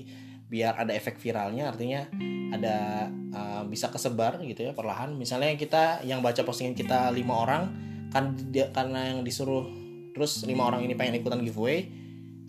biar 0.52 0.76
ada 0.76 0.92
efek 0.92 1.16
viralnya 1.16 1.72
artinya 1.72 2.04
ada 2.52 3.08
uh, 3.32 3.64
bisa 3.64 3.88
kesebar 3.88 4.44
gitu 4.44 4.68
ya 4.68 4.76
perlahan 4.76 5.16
misalnya 5.16 5.56
kita 5.56 6.04
yang 6.04 6.20
baca 6.20 6.44
postingan 6.44 6.76
kita 6.76 7.08
lima 7.08 7.40
orang 7.40 7.72
kan 8.12 8.36
karena 8.52 9.16
yang 9.16 9.24
disuruh 9.24 9.64
terus 10.12 10.44
lima 10.44 10.68
orang 10.68 10.84
ini 10.84 10.92
pengen 10.92 11.24
ikutan 11.24 11.40
giveaway 11.40 11.88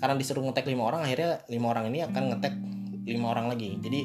karena 0.04 0.20
disuruh 0.20 0.44
ngetek 0.44 0.68
lima 0.68 0.92
orang 0.92 1.08
akhirnya 1.08 1.40
lima 1.48 1.72
orang 1.72 1.88
ini 1.88 2.04
akan 2.04 2.36
ngetek 2.36 2.54
lima 3.08 3.32
orang 3.32 3.48
lagi. 3.48 3.80
Jadi 3.80 4.04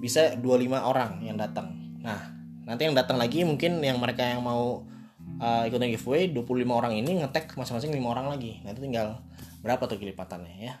bisa 0.00 0.32
dua 0.40 0.56
lima 0.56 0.88
orang 0.88 1.20
yang 1.20 1.36
datang. 1.36 1.76
Nah 2.00 2.32
nanti 2.64 2.88
yang 2.88 2.96
datang 2.96 3.20
lagi 3.20 3.44
mungkin 3.44 3.84
yang 3.84 4.00
mereka 4.00 4.24
yang 4.24 4.40
mau 4.40 4.88
uh, 5.36 5.62
ikutan 5.68 5.92
giveaway 5.92 6.32
25 6.32 6.40
orang 6.72 6.96
ini 6.96 7.20
ngetek 7.20 7.52
masing-masing 7.52 7.92
lima 7.92 8.16
orang 8.16 8.32
lagi. 8.32 8.64
Nanti 8.64 8.80
tinggal 8.80 9.20
berapa 9.60 9.84
tuh 9.84 10.00
kelipatannya 10.00 10.56
ya? 10.56 10.80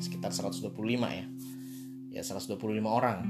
Sekitar 0.00 0.32
125 0.32 0.72
ya? 1.12 1.24
Ya 2.08 2.22
125 2.24 2.56
orang. 2.88 3.28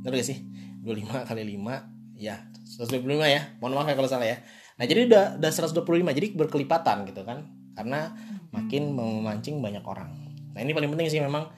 Bener 0.00 0.24
gak 0.24 0.24
sih? 0.24 0.40
25 0.88 1.28
kali 1.28 1.42
5 1.52 2.16
ya 2.16 2.48
125 2.64 2.96
ya? 3.28 3.60
Mohon 3.60 3.72
maaf 3.76 3.88
ya 3.92 3.96
kalau 4.00 4.08
salah 4.08 4.24
ya. 4.24 4.40
Nah 4.80 4.88
jadi 4.88 5.04
udah 5.04 5.24
udah 5.36 5.50
125 5.52 5.84
jadi 6.16 6.28
berkelipatan 6.32 7.04
gitu 7.12 7.28
kan? 7.28 7.44
Karena 7.76 8.14
makin 8.54 8.94
memancing 8.94 9.58
banyak 9.58 9.82
orang. 9.82 10.06
Nah 10.54 10.60
ini 10.62 10.70
paling 10.70 10.94
penting 10.94 11.10
sih 11.10 11.18
memang 11.18 11.50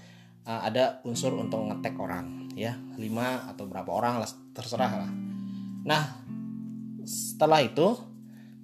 uh, 0.49 0.61
ada 0.65 1.05
unsur 1.05 1.37
untuk 1.37 1.61
ngetek 1.69 1.93
orang 2.01 2.49
ya. 2.57 2.73
5 2.97 3.53
atau 3.53 3.65
berapa 3.69 3.91
orang 3.93 4.25
lah 4.25 4.29
terserah 4.57 4.93
lah. 5.05 5.11
Nah 5.85 6.03
setelah 7.05 7.61
itu 7.61 7.95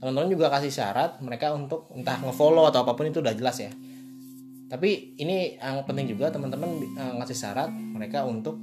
teman-teman 0.01 0.33
juga 0.33 0.51
kasih 0.51 0.73
syarat 0.73 1.21
mereka 1.23 1.55
untuk 1.55 1.87
entah 1.95 2.19
ngefollow 2.19 2.67
atau 2.73 2.83
apa 2.83 2.97
pun 2.97 3.07
itu 3.07 3.21
udah 3.21 3.37
jelas 3.37 3.61
ya. 3.61 3.71
Tapi 4.73 5.21
ini 5.21 5.61
yang 5.61 5.85
penting 5.85 6.09
juga 6.09 6.33
teman-teman 6.33 6.97
uh, 6.97 7.13
ngasih 7.21 7.37
syarat 7.37 7.69
mereka 7.69 8.25
untuk 8.25 8.57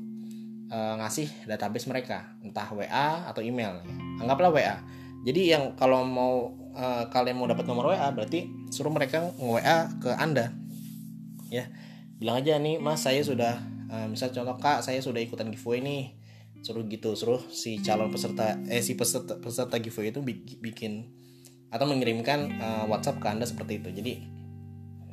uh, 0.73 0.97
ngasih 0.97 1.29
database 1.45 1.85
mereka. 1.85 2.33
Entah 2.41 2.65
WA 2.73 3.29
atau 3.29 3.45
email 3.45 3.85
ya. 3.85 3.85
anggaplah 4.19 4.51
WA 4.51 4.77
jadi 5.23 5.41
yang 5.59 5.63
kalau 5.75 6.07
mau 6.07 6.55
uh, 6.79 7.03
kalian 7.11 7.35
mau 7.35 7.47
dapat 7.51 7.67
nomor 7.67 7.91
WA 7.91 8.07
berarti 8.15 8.47
suruh 8.71 8.89
mereka 8.89 9.35
nge-WA 9.35 9.99
ke 9.99 10.09
anda 10.15 10.55
ya 11.51 11.67
bilang 12.15 12.39
aja 12.39 12.55
nih 12.55 12.79
mas 12.79 13.03
saya 13.03 13.19
sudah 13.19 13.59
uh, 13.91 14.07
misal 14.07 14.31
contoh 14.31 14.55
kak 14.55 14.79
saya 14.79 15.03
sudah 15.03 15.19
ikutan 15.19 15.51
giveaway 15.51 15.83
nih 15.83 16.03
suruh 16.63 16.83
gitu 16.87 17.15
suruh 17.15 17.39
si 17.51 17.83
calon 17.83 18.11
peserta 18.11 18.59
eh 18.71 18.79
si 18.79 18.95
peserta 18.95 19.35
peserta 19.39 19.75
giveaway 19.79 20.15
itu 20.15 20.23
bikin 20.59 21.11
atau 21.69 21.85
mengirimkan 21.85 22.59
uh, 22.59 22.83
WhatsApp 22.87 23.19
ke 23.19 23.27
anda 23.27 23.45
seperti 23.45 23.83
itu 23.83 23.89
jadi 23.91 24.13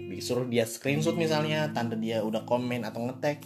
disuruh 0.07 0.47
dia 0.47 0.63
screenshot 0.65 1.19
misalnya 1.19 1.75
tanda 1.75 1.99
dia 1.99 2.23
udah 2.23 2.47
komen 2.47 2.87
atau 2.87 3.03
ngetek 3.11 3.43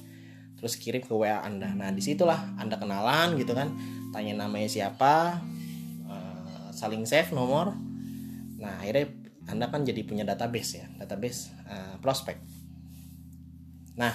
terus 0.60 0.76
kirim 0.76 1.00
ke 1.00 1.08
WA 1.16 1.40
Anda. 1.40 1.72
Nah, 1.72 1.88
di 1.88 2.04
situlah 2.04 2.52
Anda 2.60 2.76
kenalan 2.76 3.32
gitu 3.40 3.56
kan, 3.56 3.72
tanya 4.12 4.44
namanya 4.44 4.68
siapa, 4.68 5.40
saling 6.80 7.04
save 7.04 7.36
nomor. 7.36 7.76
Nah, 8.60 8.78
akhirnya 8.84 9.08
Anda 9.48 9.72
kan 9.72 9.82
jadi 9.82 10.04
punya 10.04 10.22
database 10.22 10.84
ya, 10.84 10.86
database 11.00 11.50
uh, 11.66 11.96
prospek. 11.98 12.38
Nah, 13.96 14.12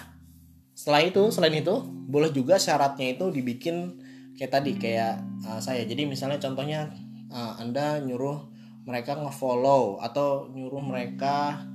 setelah 0.78 1.02
itu, 1.04 1.34
selain 1.34 1.58
itu, 1.58 1.76
boleh 1.84 2.30
juga 2.30 2.62
syaratnya 2.62 3.18
itu 3.18 3.34
dibikin 3.34 4.00
kayak 4.38 4.52
tadi 4.54 4.72
kayak 4.78 5.20
uh, 5.50 5.60
saya. 5.60 5.84
Jadi 5.84 6.06
misalnya 6.06 6.38
contohnya 6.38 6.94
uh, 7.34 7.58
Anda 7.58 8.00
nyuruh 8.00 8.54
mereka 8.86 9.18
ngefollow 9.18 9.98
atau 10.00 10.48
nyuruh 10.54 10.84
mereka 10.86 11.66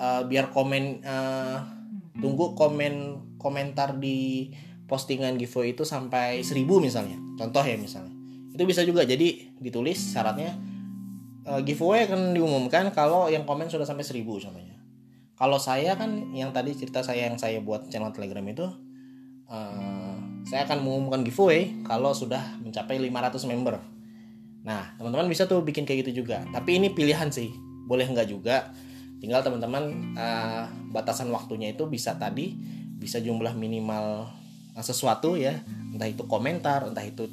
uh, 0.00 0.24
biar 0.24 0.48
komen 0.48 1.04
uh, 1.04 1.60
tunggu 2.18 2.56
komen 2.56 3.20
komentar 3.36 4.00
di 4.00 4.48
postingan 4.88 5.36
giveaway 5.36 5.76
itu 5.76 5.84
sampai 5.84 6.40
seribu 6.40 6.80
misalnya 6.80 7.20
contoh 7.36 7.60
ya 7.60 7.76
misalnya 7.76 8.10
itu 8.56 8.64
bisa 8.64 8.82
juga 8.82 9.04
jadi 9.04 9.52
ditulis 9.60 10.00
syaratnya 10.00 10.56
uh, 11.48 11.60
giveaway 11.64 12.04
akan 12.04 12.36
diumumkan 12.36 12.92
kalau 12.92 13.32
yang 13.32 13.48
komen 13.48 13.72
sudah 13.72 13.88
sampai 13.88 14.04
seribu 14.04 14.36
contohnya. 14.36 14.76
Kalau 15.38 15.56
saya 15.56 15.94
kan 15.96 16.34
yang 16.34 16.52
tadi 16.52 16.74
cerita 16.74 17.00
saya 17.00 17.30
yang 17.30 17.38
saya 17.40 17.62
buat 17.64 17.88
channel 17.88 18.12
telegram 18.12 18.44
itu 18.44 18.66
uh, 19.48 20.14
saya 20.44 20.68
akan 20.68 20.84
mengumumkan 20.84 21.24
giveaway 21.24 21.72
kalau 21.88 22.12
sudah 22.12 22.60
mencapai 22.60 23.00
500 23.00 23.50
member. 23.50 23.80
Nah 24.66 24.92
teman-teman 25.00 25.30
bisa 25.30 25.48
tuh 25.48 25.64
bikin 25.64 25.88
kayak 25.88 26.04
gitu 26.06 26.22
juga. 26.26 26.44
Tapi 26.52 26.76
ini 26.76 26.92
pilihan 26.92 27.32
sih. 27.32 27.54
Boleh 27.88 28.04
nggak 28.04 28.28
juga? 28.28 28.68
Tinggal 29.18 29.42
teman-teman 29.42 30.14
uh, 30.14 30.68
batasan 30.92 31.32
waktunya 31.32 31.72
itu 31.72 31.88
bisa 31.88 32.14
tadi 32.20 32.54
bisa 32.98 33.22
jumlah 33.22 33.54
minimal 33.54 34.28
sesuatu 34.78 35.38
ya. 35.38 35.54
Entah 35.94 36.10
itu 36.10 36.26
komentar 36.26 36.86
entah 36.86 37.06
itu 37.06 37.30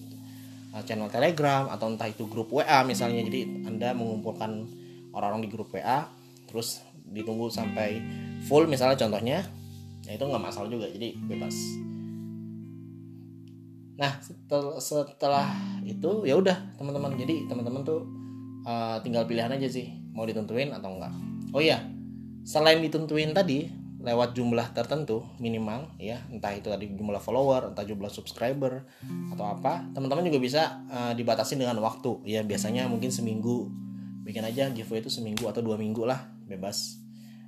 channel 0.83 1.07
telegram 1.07 1.71
atau 1.71 1.87
entah 1.87 2.09
itu 2.09 2.27
grup 2.27 2.51
WA 2.51 2.83
misalnya. 2.83 3.23
Jadi 3.23 3.63
anda 3.63 3.95
mengumpulkan 3.95 4.67
orang-orang 5.15 5.47
di 5.47 5.49
grup 5.53 5.71
WA 5.71 6.09
terus 6.49 6.83
ditunggu 7.05 7.47
sampai 7.47 8.01
full 8.49 8.67
misalnya 8.67 8.97
contohnya 8.97 9.45
ya 10.03 10.11
itu 10.17 10.23
nggak 10.25 10.43
masalah 10.43 10.67
juga 10.67 10.91
jadi 10.91 11.15
bebas. 11.15 11.55
Nah 13.95 14.19
setel, 14.19 14.75
setelah 14.83 15.47
itu 15.87 16.27
ya 16.27 16.35
udah 16.35 16.57
teman-teman. 16.75 17.15
Jadi 17.15 17.47
teman-teman 17.47 17.85
tuh 17.87 18.03
uh, 18.65 18.97
tinggal 19.05 19.23
pilihan 19.29 19.53
aja 19.53 19.69
sih 19.69 19.87
mau 20.11 20.25
ditentuin 20.25 20.73
atau 20.73 20.97
enggak 20.97 21.13
oh 21.53 21.61
iya 21.61 21.85
selain 22.43 22.81
ditentuin 22.81 23.31
tadi 23.31 23.69
lewat 24.05 24.37
jumlah 24.37 24.69
tertentu 24.77 25.25
minimal 25.41 25.89
ya. 25.97 26.21
Entah 26.29 26.53
itu 26.53 26.69
tadi 26.69 26.93
jumlah 26.93 27.17
follower 27.17 27.73
entah 27.73 27.81
jumlah 27.81 28.13
subscriber 28.13 28.85
atau 29.33 29.45
apa. 29.49 29.81
Teman-teman 29.97 30.29
juga 30.29 30.37
bisa 30.37 30.85
uh, 30.87 31.11
dibatasi 31.17 31.57
dengan 31.57 31.81
waktu 31.81 32.21
ya. 32.29 32.45
Biasanya 32.45 32.85
mungkin 32.85 33.09
seminggu. 33.09 33.73
Bikin 34.21 34.45
aja 34.45 34.69
giveaway 34.69 35.01
itu 35.01 35.09
seminggu 35.09 35.49
atau 35.49 35.65
dua 35.65 35.77
minggu 35.81 36.05
lah 36.05 36.29
bebas. 36.45 37.01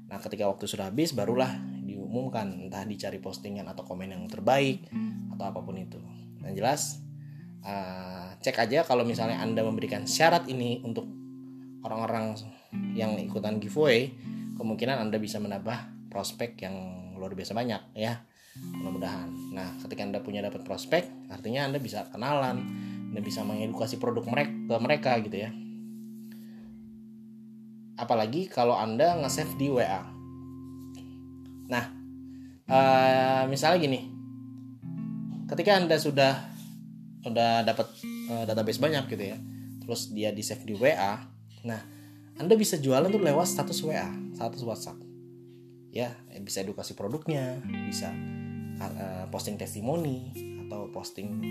Nah 0.09 0.17
ketika 0.17 0.49
waktu 0.49 0.65
sudah 0.65 0.89
habis 0.89 1.13
barulah 1.13 1.53
diumumkan. 1.85 2.49
Entah 2.67 2.81
dicari 2.89 3.21
postingan 3.21 3.69
atau 3.69 3.85
komen 3.85 4.09
yang 4.09 4.25
terbaik 4.25 4.89
atau 5.37 5.45
apa 5.45 5.59
pun 5.61 5.77
itu. 5.77 6.01
Yang 6.41 6.53
jelas 6.57 6.81
uh, 7.61 8.33
cek 8.41 8.57
aja 8.65 8.81
kalau 8.81 9.05
misalnya 9.05 9.37
anda 9.37 9.61
memberikan 9.61 10.09
syarat 10.09 10.49
ini 10.49 10.81
untuk 10.81 11.05
orang-orang 11.85 12.35
yang 12.93 13.15
ikutan 13.15 13.63
giveaway, 13.63 14.11
kemungkinan 14.59 15.07
Anda 15.07 15.17
bisa 15.21 15.39
menambah 15.39 15.96
prospek 16.07 16.59
yang 16.63 16.75
luar 17.15 17.35
biasa 17.37 17.53
banyak 17.53 17.81
ya. 17.95 18.23
Mudah-mudahan. 18.57 19.29
Nah, 19.53 19.69
ketika 19.85 20.01
Anda 20.01 20.19
punya 20.21 20.41
dapat 20.41 20.65
prospek, 20.65 21.29
artinya 21.29 21.69
Anda 21.69 21.77
bisa 21.77 22.09
kenalan, 22.09 22.57
Anda 23.13 23.21
bisa 23.21 23.45
mengedukasi 23.45 24.01
produk 24.01 24.25
mereka 24.25 24.53
ke 24.53 24.75
mereka 24.81 25.11
gitu 25.21 25.37
ya. 25.37 25.51
Apalagi 27.97 28.49
kalau 28.49 28.77
Anda 28.77 29.17
nge-save 29.21 29.53
di 29.57 29.67
WA. 29.69 30.01
Nah, 31.69 31.85
uh, 32.69 33.43
misalnya 33.49 33.79
gini. 33.81 34.01
Ketika 35.47 35.79
Anda 35.79 35.95
sudah 35.95 36.33
sudah 37.23 37.65
dapat 37.65 37.87
uh, 38.31 38.43
database 38.45 38.79
banyak 38.81 39.05
gitu 39.09 39.23
ya. 39.33 39.37
Terus 39.83 40.11
dia 40.11 40.29
di-save 40.35 40.63
di 40.67 40.75
WA. 40.77 41.23
Nah, 41.65 41.81
Anda 42.37 42.53
bisa 42.53 42.77
jualan 42.77 43.09
tuh 43.09 43.21
lewat 43.23 43.47
status 43.49 43.79
WA, 43.81 44.07
status 44.37 44.61
WhatsApp. 44.61 45.06
Ya, 45.91 46.13
bisa 46.43 46.61
edukasi 46.61 46.93
produknya, 46.93 47.63
bisa 47.87 48.11
uh, 48.77 49.25
posting 49.33 49.57
testimoni 49.57 50.35
atau 50.67 50.91
posting 50.91 51.41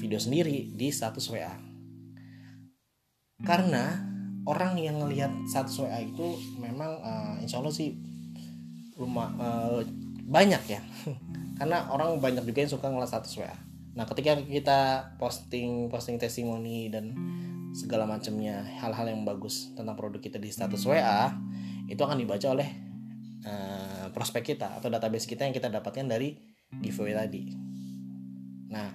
video 0.00 0.18
sendiri 0.18 0.72
di 0.72 0.88
status 0.88 1.28
WA. 1.30 1.52
Karena 3.44 4.14
orang 4.44 4.76
yang 4.76 5.00
ngelihat 5.00 5.32
status 5.48 5.84
WA 5.84 6.00
itu 6.04 6.36
memang 6.60 7.00
uh, 7.00 7.34
insya 7.40 7.60
Allah 7.60 7.72
sih 7.72 7.96
rumah 8.94 9.32
uh, 9.40 9.80
banyak 10.24 10.62
ya 10.68 10.80
karena 11.58 11.88
orang 11.90 12.20
banyak 12.20 12.44
juga 12.46 12.58
yang 12.64 12.72
suka 12.72 12.86
ngeliat 12.92 13.10
status 13.10 13.34
WA 13.40 13.56
nah 13.94 14.04
ketika 14.04 14.38
kita 14.42 14.78
posting 15.16 15.88
posting 15.88 16.18
testimoni 16.20 16.90
dan 16.92 17.14
segala 17.74 18.06
macamnya 18.06 18.62
hal-hal 18.78 19.10
yang 19.10 19.26
bagus 19.26 19.74
tentang 19.74 19.98
produk 19.98 20.22
kita 20.22 20.38
di 20.38 20.50
status 20.52 20.86
WA 20.86 21.34
itu 21.90 22.00
akan 22.00 22.20
dibaca 22.20 22.54
oleh 22.54 22.83
uh, 23.46 24.10
prospek 24.10 24.54
kita 24.54 24.80
atau 24.80 24.88
database 24.90 25.28
kita 25.28 25.46
yang 25.48 25.54
kita 25.54 25.70
dapatkan 25.70 26.04
dari 26.04 26.36
giveaway 26.80 27.14
tadi 27.14 27.42
nah 28.68 28.90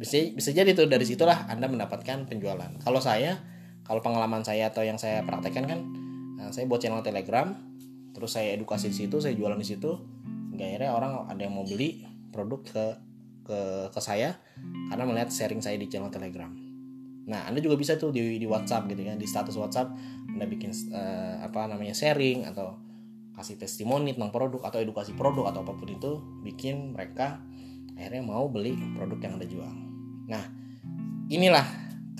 bisa 0.00 0.32
bisa 0.32 0.50
jadi 0.56 0.72
tuh 0.72 0.88
dari 0.88 1.04
situlah 1.04 1.50
anda 1.50 1.68
mendapatkan 1.68 2.24
penjualan 2.24 2.72
kalau 2.80 3.00
saya 3.02 3.36
kalau 3.84 4.00
pengalaman 4.00 4.46
saya 4.46 4.72
atau 4.72 4.80
yang 4.86 4.96
saya 4.96 5.26
praktekkan 5.26 5.64
kan 5.68 5.80
uh, 6.40 6.50
saya 6.54 6.64
buat 6.64 6.80
channel 6.80 7.04
telegram 7.04 7.52
terus 8.16 8.34
saya 8.34 8.56
edukasi 8.56 8.90
di 8.90 8.96
situ 9.06 9.20
saya 9.20 9.36
jualan 9.36 9.60
di 9.60 9.68
situ 9.68 10.20
akhirnya 10.60 10.92
orang 10.92 11.24
ada 11.28 11.40
yang 11.40 11.56
mau 11.56 11.64
beli 11.64 12.04
produk 12.28 12.60
ke 12.60 12.84
ke 13.44 13.60
ke 13.90 14.00
saya 14.00 14.36
karena 14.92 15.04
melihat 15.08 15.28
sharing 15.32 15.64
saya 15.64 15.80
di 15.80 15.88
channel 15.88 16.12
Telegram. 16.12 16.52
Nah, 17.30 17.46
Anda 17.46 17.62
juga 17.62 17.78
bisa 17.78 17.94
tuh 17.96 18.10
di 18.10 18.38
di 18.38 18.46
WhatsApp 18.46 18.90
gitu 18.90 19.02
kan, 19.06 19.16
di 19.16 19.26
status 19.26 19.54
WhatsApp 19.54 19.92
Anda 20.30 20.46
bikin 20.46 20.70
uh, 20.92 21.42
apa 21.46 21.66
namanya 21.70 21.94
sharing 21.94 22.46
atau 22.46 22.76
kasih 23.40 23.56
testimoni 23.56 24.12
tentang 24.12 24.28
produk 24.28 24.68
atau 24.68 24.84
edukasi 24.84 25.16
produk 25.16 25.48
atau 25.48 25.64
apa 25.64 25.72
pun 25.72 25.88
itu 25.88 26.20
bikin 26.44 26.92
mereka 26.92 27.40
akhirnya 27.96 28.20
mau 28.20 28.44
beli 28.52 28.76
produk 28.96 29.18
yang 29.20 29.32
Anda 29.40 29.48
jual. 29.48 29.72
Nah, 30.28 30.44
inilah 31.32 31.64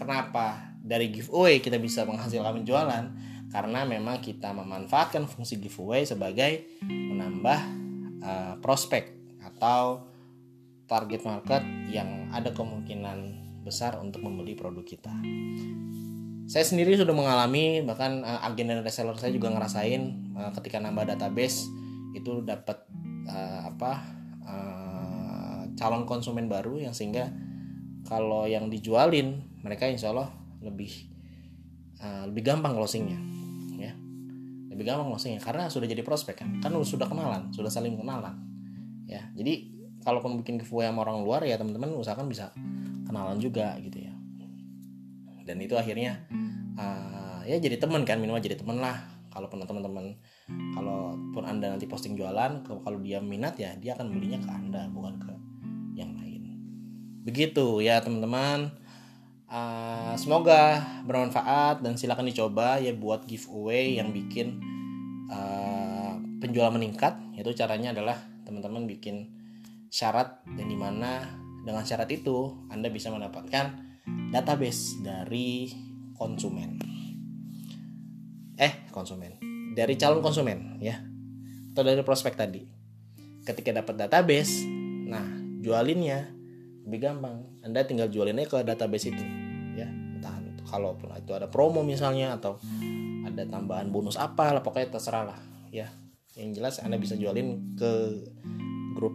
kenapa 0.00 0.76
dari 0.80 1.12
giveaway 1.12 1.60
kita 1.60 1.76
bisa 1.76 2.08
menghasilkan 2.08 2.64
penjualan 2.64 3.04
karena 3.52 3.80
memang 3.84 4.24
kita 4.24 4.56
memanfaatkan 4.56 5.28
fungsi 5.28 5.60
giveaway 5.60 6.08
sebagai 6.08 6.80
menambah 6.88 7.60
uh, 8.24 8.54
prospek 8.64 9.12
atau 9.44 10.08
target 10.88 11.22
market 11.22 11.62
yang 11.92 12.32
ada 12.32 12.50
kemungkinan 12.50 13.36
besar 13.62 14.00
untuk 14.00 14.24
membeli 14.24 14.56
produk 14.56 14.82
kita. 14.82 15.12
Saya 16.50 16.66
sendiri 16.66 16.98
sudah 16.98 17.14
mengalami 17.14 17.78
bahkan 17.86 18.26
uh, 18.26 18.42
agen 18.42 18.74
dan 18.74 18.82
reseller 18.82 19.14
saya 19.14 19.30
juga 19.30 19.54
ngerasain 19.54 20.34
uh, 20.34 20.50
ketika 20.58 20.82
nambah 20.82 21.06
database 21.06 21.70
itu 22.10 22.42
dapat 22.42 22.90
uh, 23.30 23.70
apa 23.70 23.92
uh, 24.42 25.60
calon 25.78 26.02
konsumen 26.10 26.50
baru 26.50 26.82
yang 26.82 26.90
sehingga 26.90 27.30
kalau 28.02 28.50
yang 28.50 28.66
dijualin 28.66 29.46
mereka 29.62 29.86
insya 29.86 30.10
Allah 30.10 30.34
lebih 30.58 30.90
uh, 32.02 32.26
lebih 32.26 32.42
gampang 32.42 32.74
closingnya 32.74 33.30
lebih 34.80 34.96
gampang 34.96 35.12
maksudnya 35.12 35.44
karena 35.44 35.68
sudah 35.68 35.84
jadi 35.84 36.00
prospek 36.00 36.40
kan. 36.40 36.56
Kan 36.64 36.72
sudah 36.80 37.04
kenalan 37.04 37.52
sudah 37.52 37.68
saling 37.68 38.00
kenalan 38.00 38.32
ya. 39.04 39.20
Jadi 39.36 39.68
kalaupun 40.00 40.40
bikin 40.40 40.56
giveaway 40.56 40.88
sama 40.88 41.04
orang 41.04 41.20
luar 41.20 41.44
ya 41.44 41.60
teman-teman 41.60 41.92
usahakan 42.00 42.32
bisa 42.32 42.48
kenalan 43.04 43.36
juga 43.36 43.76
gitu 43.84 44.08
ya 44.08 44.09
dan 45.50 45.58
itu 45.58 45.74
akhirnya 45.74 46.22
uh, 46.78 47.42
ya 47.42 47.58
jadi 47.58 47.82
teman 47.82 48.06
kan 48.06 48.22
minimal 48.22 48.38
jadi 48.38 48.54
teman 48.54 48.78
lah. 48.78 49.02
Kalaupun 49.30 49.62
teman-teman 49.62 50.18
kalaupun 50.74 51.46
anda 51.46 51.70
nanti 51.70 51.86
posting 51.86 52.18
jualan 52.18 52.66
kalau 52.66 52.98
dia 52.98 53.22
minat 53.22 53.54
ya 53.58 53.78
dia 53.78 53.94
akan 53.94 54.10
belinya 54.10 54.42
ke 54.42 54.50
anda 54.50 54.86
bukan 54.90 55.18
ke 55.22 55.32
yang 55.98 56.14
lain. 56.18 56.54
Begitu 57.26 57.82
ya 57.82 57.98
teman-teman. 57.98 58.78
Uh, 59.50 60.14
semoga 60.14 60.78
bermanfaat 61.10 61.82
dan 61.82 61.98
silakan 61.98 62.30
dicoba 62.30 62.78
ya 62.78 62.94
buat 62.94 63.26
giveaway 63.26 63.98
yang 63.98 64.14
bikin 64.14 64.62
uh, 65.26 66.14
penjualan 66.38 66.70
meningkat. 66.70 67.18
Itu 67.34 67.50
caranya 67.58 67.90
adalah 67.90 68.14
teman-teman 68.46 68.86
bikin 68.86 69.26
syarat 69.90 70.42
dan 70.54 70.66
di 70.70 70.78
mana 70.78 71.26
dengan 71.66 71.82
syarat 71.82 72.06
itu 72.14 72.66
Anda 72.70 72.88
bisa 72.94 73.10
mendapatkan 73.10 73.89
database 74.30 75.00
dari 75.02 75.70
konsumen. 76.14 76.80
Eh, 78.60 78.90
konsumen. 78.92 79.40
Dari 79.74 79.94
calon 79.96 80.20
konsumen 80.20 80.78
ya. 80.82 81.00
Atau 81.72 81.82
dari 81.86 82.02
prospek 82.04 82.36
tadi. 82.36 82.62
Ketika 83.46 83.72
dapat 83.72 84.06
database, 84.06 84.66
nah 85.08 85.24
jualinnya 85.60 86.40
lebih 86.86 87.00
gampang 87.06 87.44
anda 87.60 87.84
tinggal 87.84 88.08
jualinnya 88.08 88.48
ke 88.48 88.64
database 88.64 89.12
itu 89.12 89.24
ya 89.76 89.86
entah 89.86 90.40
kalaupun 90.66 91.12
itu 91.14 91.32
ada 91.36 91.46
promo 91.46 91.84
misalnya 91.84 92.34
atau 92.34 92.56
ada 93.26 93.46
tambahan 93.46 93.92
bonus 93.92 94.16
apa 94.16 94.50
lah 94.56 94.62
pokoknya 94.64 94.96
terserah 94.96 95.24
lah 95.28 95.38
ya 95.70 95.86
yang 96.34 96.56
jelas 96.56 96.80
anda 96.80 96.96
bisa 96.96 97.14
jualin 97.20 97.76
ke 97.76 97.90
grup 98.96 99.12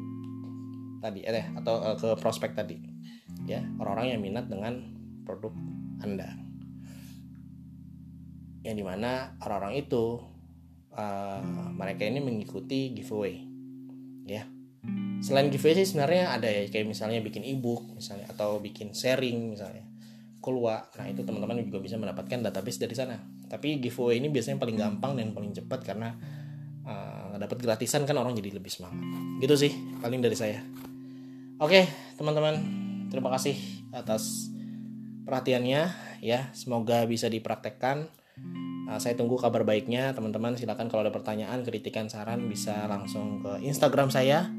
tadi 1.02 1.26
eh 1.26 1.52
atau 1.58 1.82
uh, 1.82 1.98
ke 1.98 2.16
prospek 2.22 2.54
tadi 2.54 2.95
ya 3.46 3.62
orang-orang 3.78 4.18
yang 4.18 4.22
minat 4.22 4.46
dengan 4.50 4.82
produk 5.26 5.54
anda. 6.02 6.30
Yang 8.66 8.76
di 8.82 8.86
mana 8.86 9.38
orang-orang 9.42 9.86
itu 9.86 10.22
uh, 10.94 11.70
mereka 11.74 12.06
ini 12.06 12.22
mengikuti 12.22 12.94
giveaway 12.94 13.42
ya. 14.26 14.46
Selain 15.22 15.50
giveaway 15.50 15.82
sih 15.82 15.94
sebenarnya 15.94 16.34
ada 16.34 16.50
ya 16.50 16.70
kayak 16.70 16.86
misalnya 16.86 17.22
bikin 17.22 17.46
ebook 17.46 17.86
misalnya 17.94 18.30
atau 18.30 18.58
bikin 18.62 18.94
sharing 18.94 19.54
misalnya 19.54 19.86
keluar. 20.42 20.90
Nah 20.98 21.10
itu 21.10 21.26
teman-teman 21.26 21.62
juga 21.66 21.82
bisa 21.82 21.98
mendapatkan 21.98 22.42
database 22.46 22.82
dari 22.82 22.94
sana. 22.94 23.18
Tapi 23.50 23.82
giveaway 23.82 24.22
ini 24.22 24.30
biasanya 24.30 24.62
paling 24.62 24.78
gampang 24.78 25.18
dan 25.18 25.34
paling 25.34 25.54
cepat 25.54 25.82
karena 25.86 26.14
uh, 26.86 27.34
dapat 27.38 27.58
gratisan 27.62 28.06
kan 28.06 28.18
orang 28.18 28.38
jadi 28.38 28.58
lebih 28.58 28.70
semangat. 28.70 29.02
Gitu 29.42 29.56
sih 29.58 29.72
paling 30.02 30.22
dari 30.22 30.38
saya. 30.38 30.62
Oke 31.58 31.86
teman-teman 32.18 32.85
terima 33.16 33.32
kasih 33.32 33.56
atas 33.96 34.52
perhatiannya 35.24 35.82
ya. 36.20 36.52
Semoga 36.52 37.08
bisa 37.08 37.32
dipraktekkan. 37.32 38.12
Uh, 38.86 39.00
saya 39.02 39.18
tunggu 39.18 39.40
kabar 39.40 39.64
baiknya 39.64 40.14
teman-teman. 40.14 40.60
Silakan 40.60 40.92
kalau 40.92 41.08
ada 41.08 41.16
pertanyaan 41.16 41.64
kritikan 41.66 42.12
saran 42.12 42.46
bisa 42.46 42.86
langsung 42.86 43.42
ke 43.42 43.64
Instagram 43.66 44.12
saya 44.12 44.52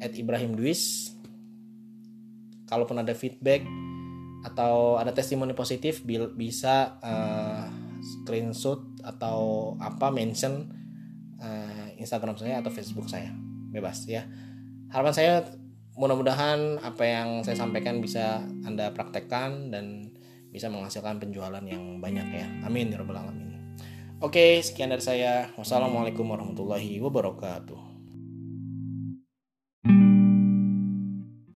at 0.00 0.12
Ibrahim 0.16 0.56
Dwis 0.58 1.14
kalaupun 2.66 2.98
ada 2.98 3.14
feedback 3.14 3.62
atau 4.42 4.98
ada 4.98 5.10
testimoni 5.14 5.54
positif 5.54 6.02
bisa 6.34 6.98
uh, 7.02 7.66
screenshot 8.02 8.82
atau 9.02 9.74
apa 9.82 10.10
mention 10.10 10.70
uh, 11.42 11.86
Instagram 11.98 12.38
saya 12.38 12.62
atau 12.62 12.70
Facebook 12.70 13.06
saya. 13.06 13.30
Bebas 13.70 14.06
ya. 14.06 14.26
Harapan 14.90 15.14
saya 15.14 15.32
mudah-mudahan 15.96 16.78
apa 16.84 17.02
yang 17.02 17.28
saya 17.40 17.56
sampaikan 17.56 18.04
bisa 18.04 18.44
anda 18.68 18.92
praktekkan 18.92 19.72
dan 19.72 20.12
bisa 20.52 20.68
menghasilkan 20.68 21.16
penjualan 21.20 21.64
yang 21.64 21.98
banyak 22.00 22.28
ya. 22.36 22.46
Amin 22.64 22.92
ya 22.92 23.00
rabbal 23.00 23.16
alamin. 23.16 23.56
Oke 24.20 24.60
sekian 24.60 24.92
dari 24.92 25.04
saya. 25.04 25.52
Wassalamualaikum 25.56 26.24
warahmatullahi 26.24 27.00
wabarakatuh 27.00 27.95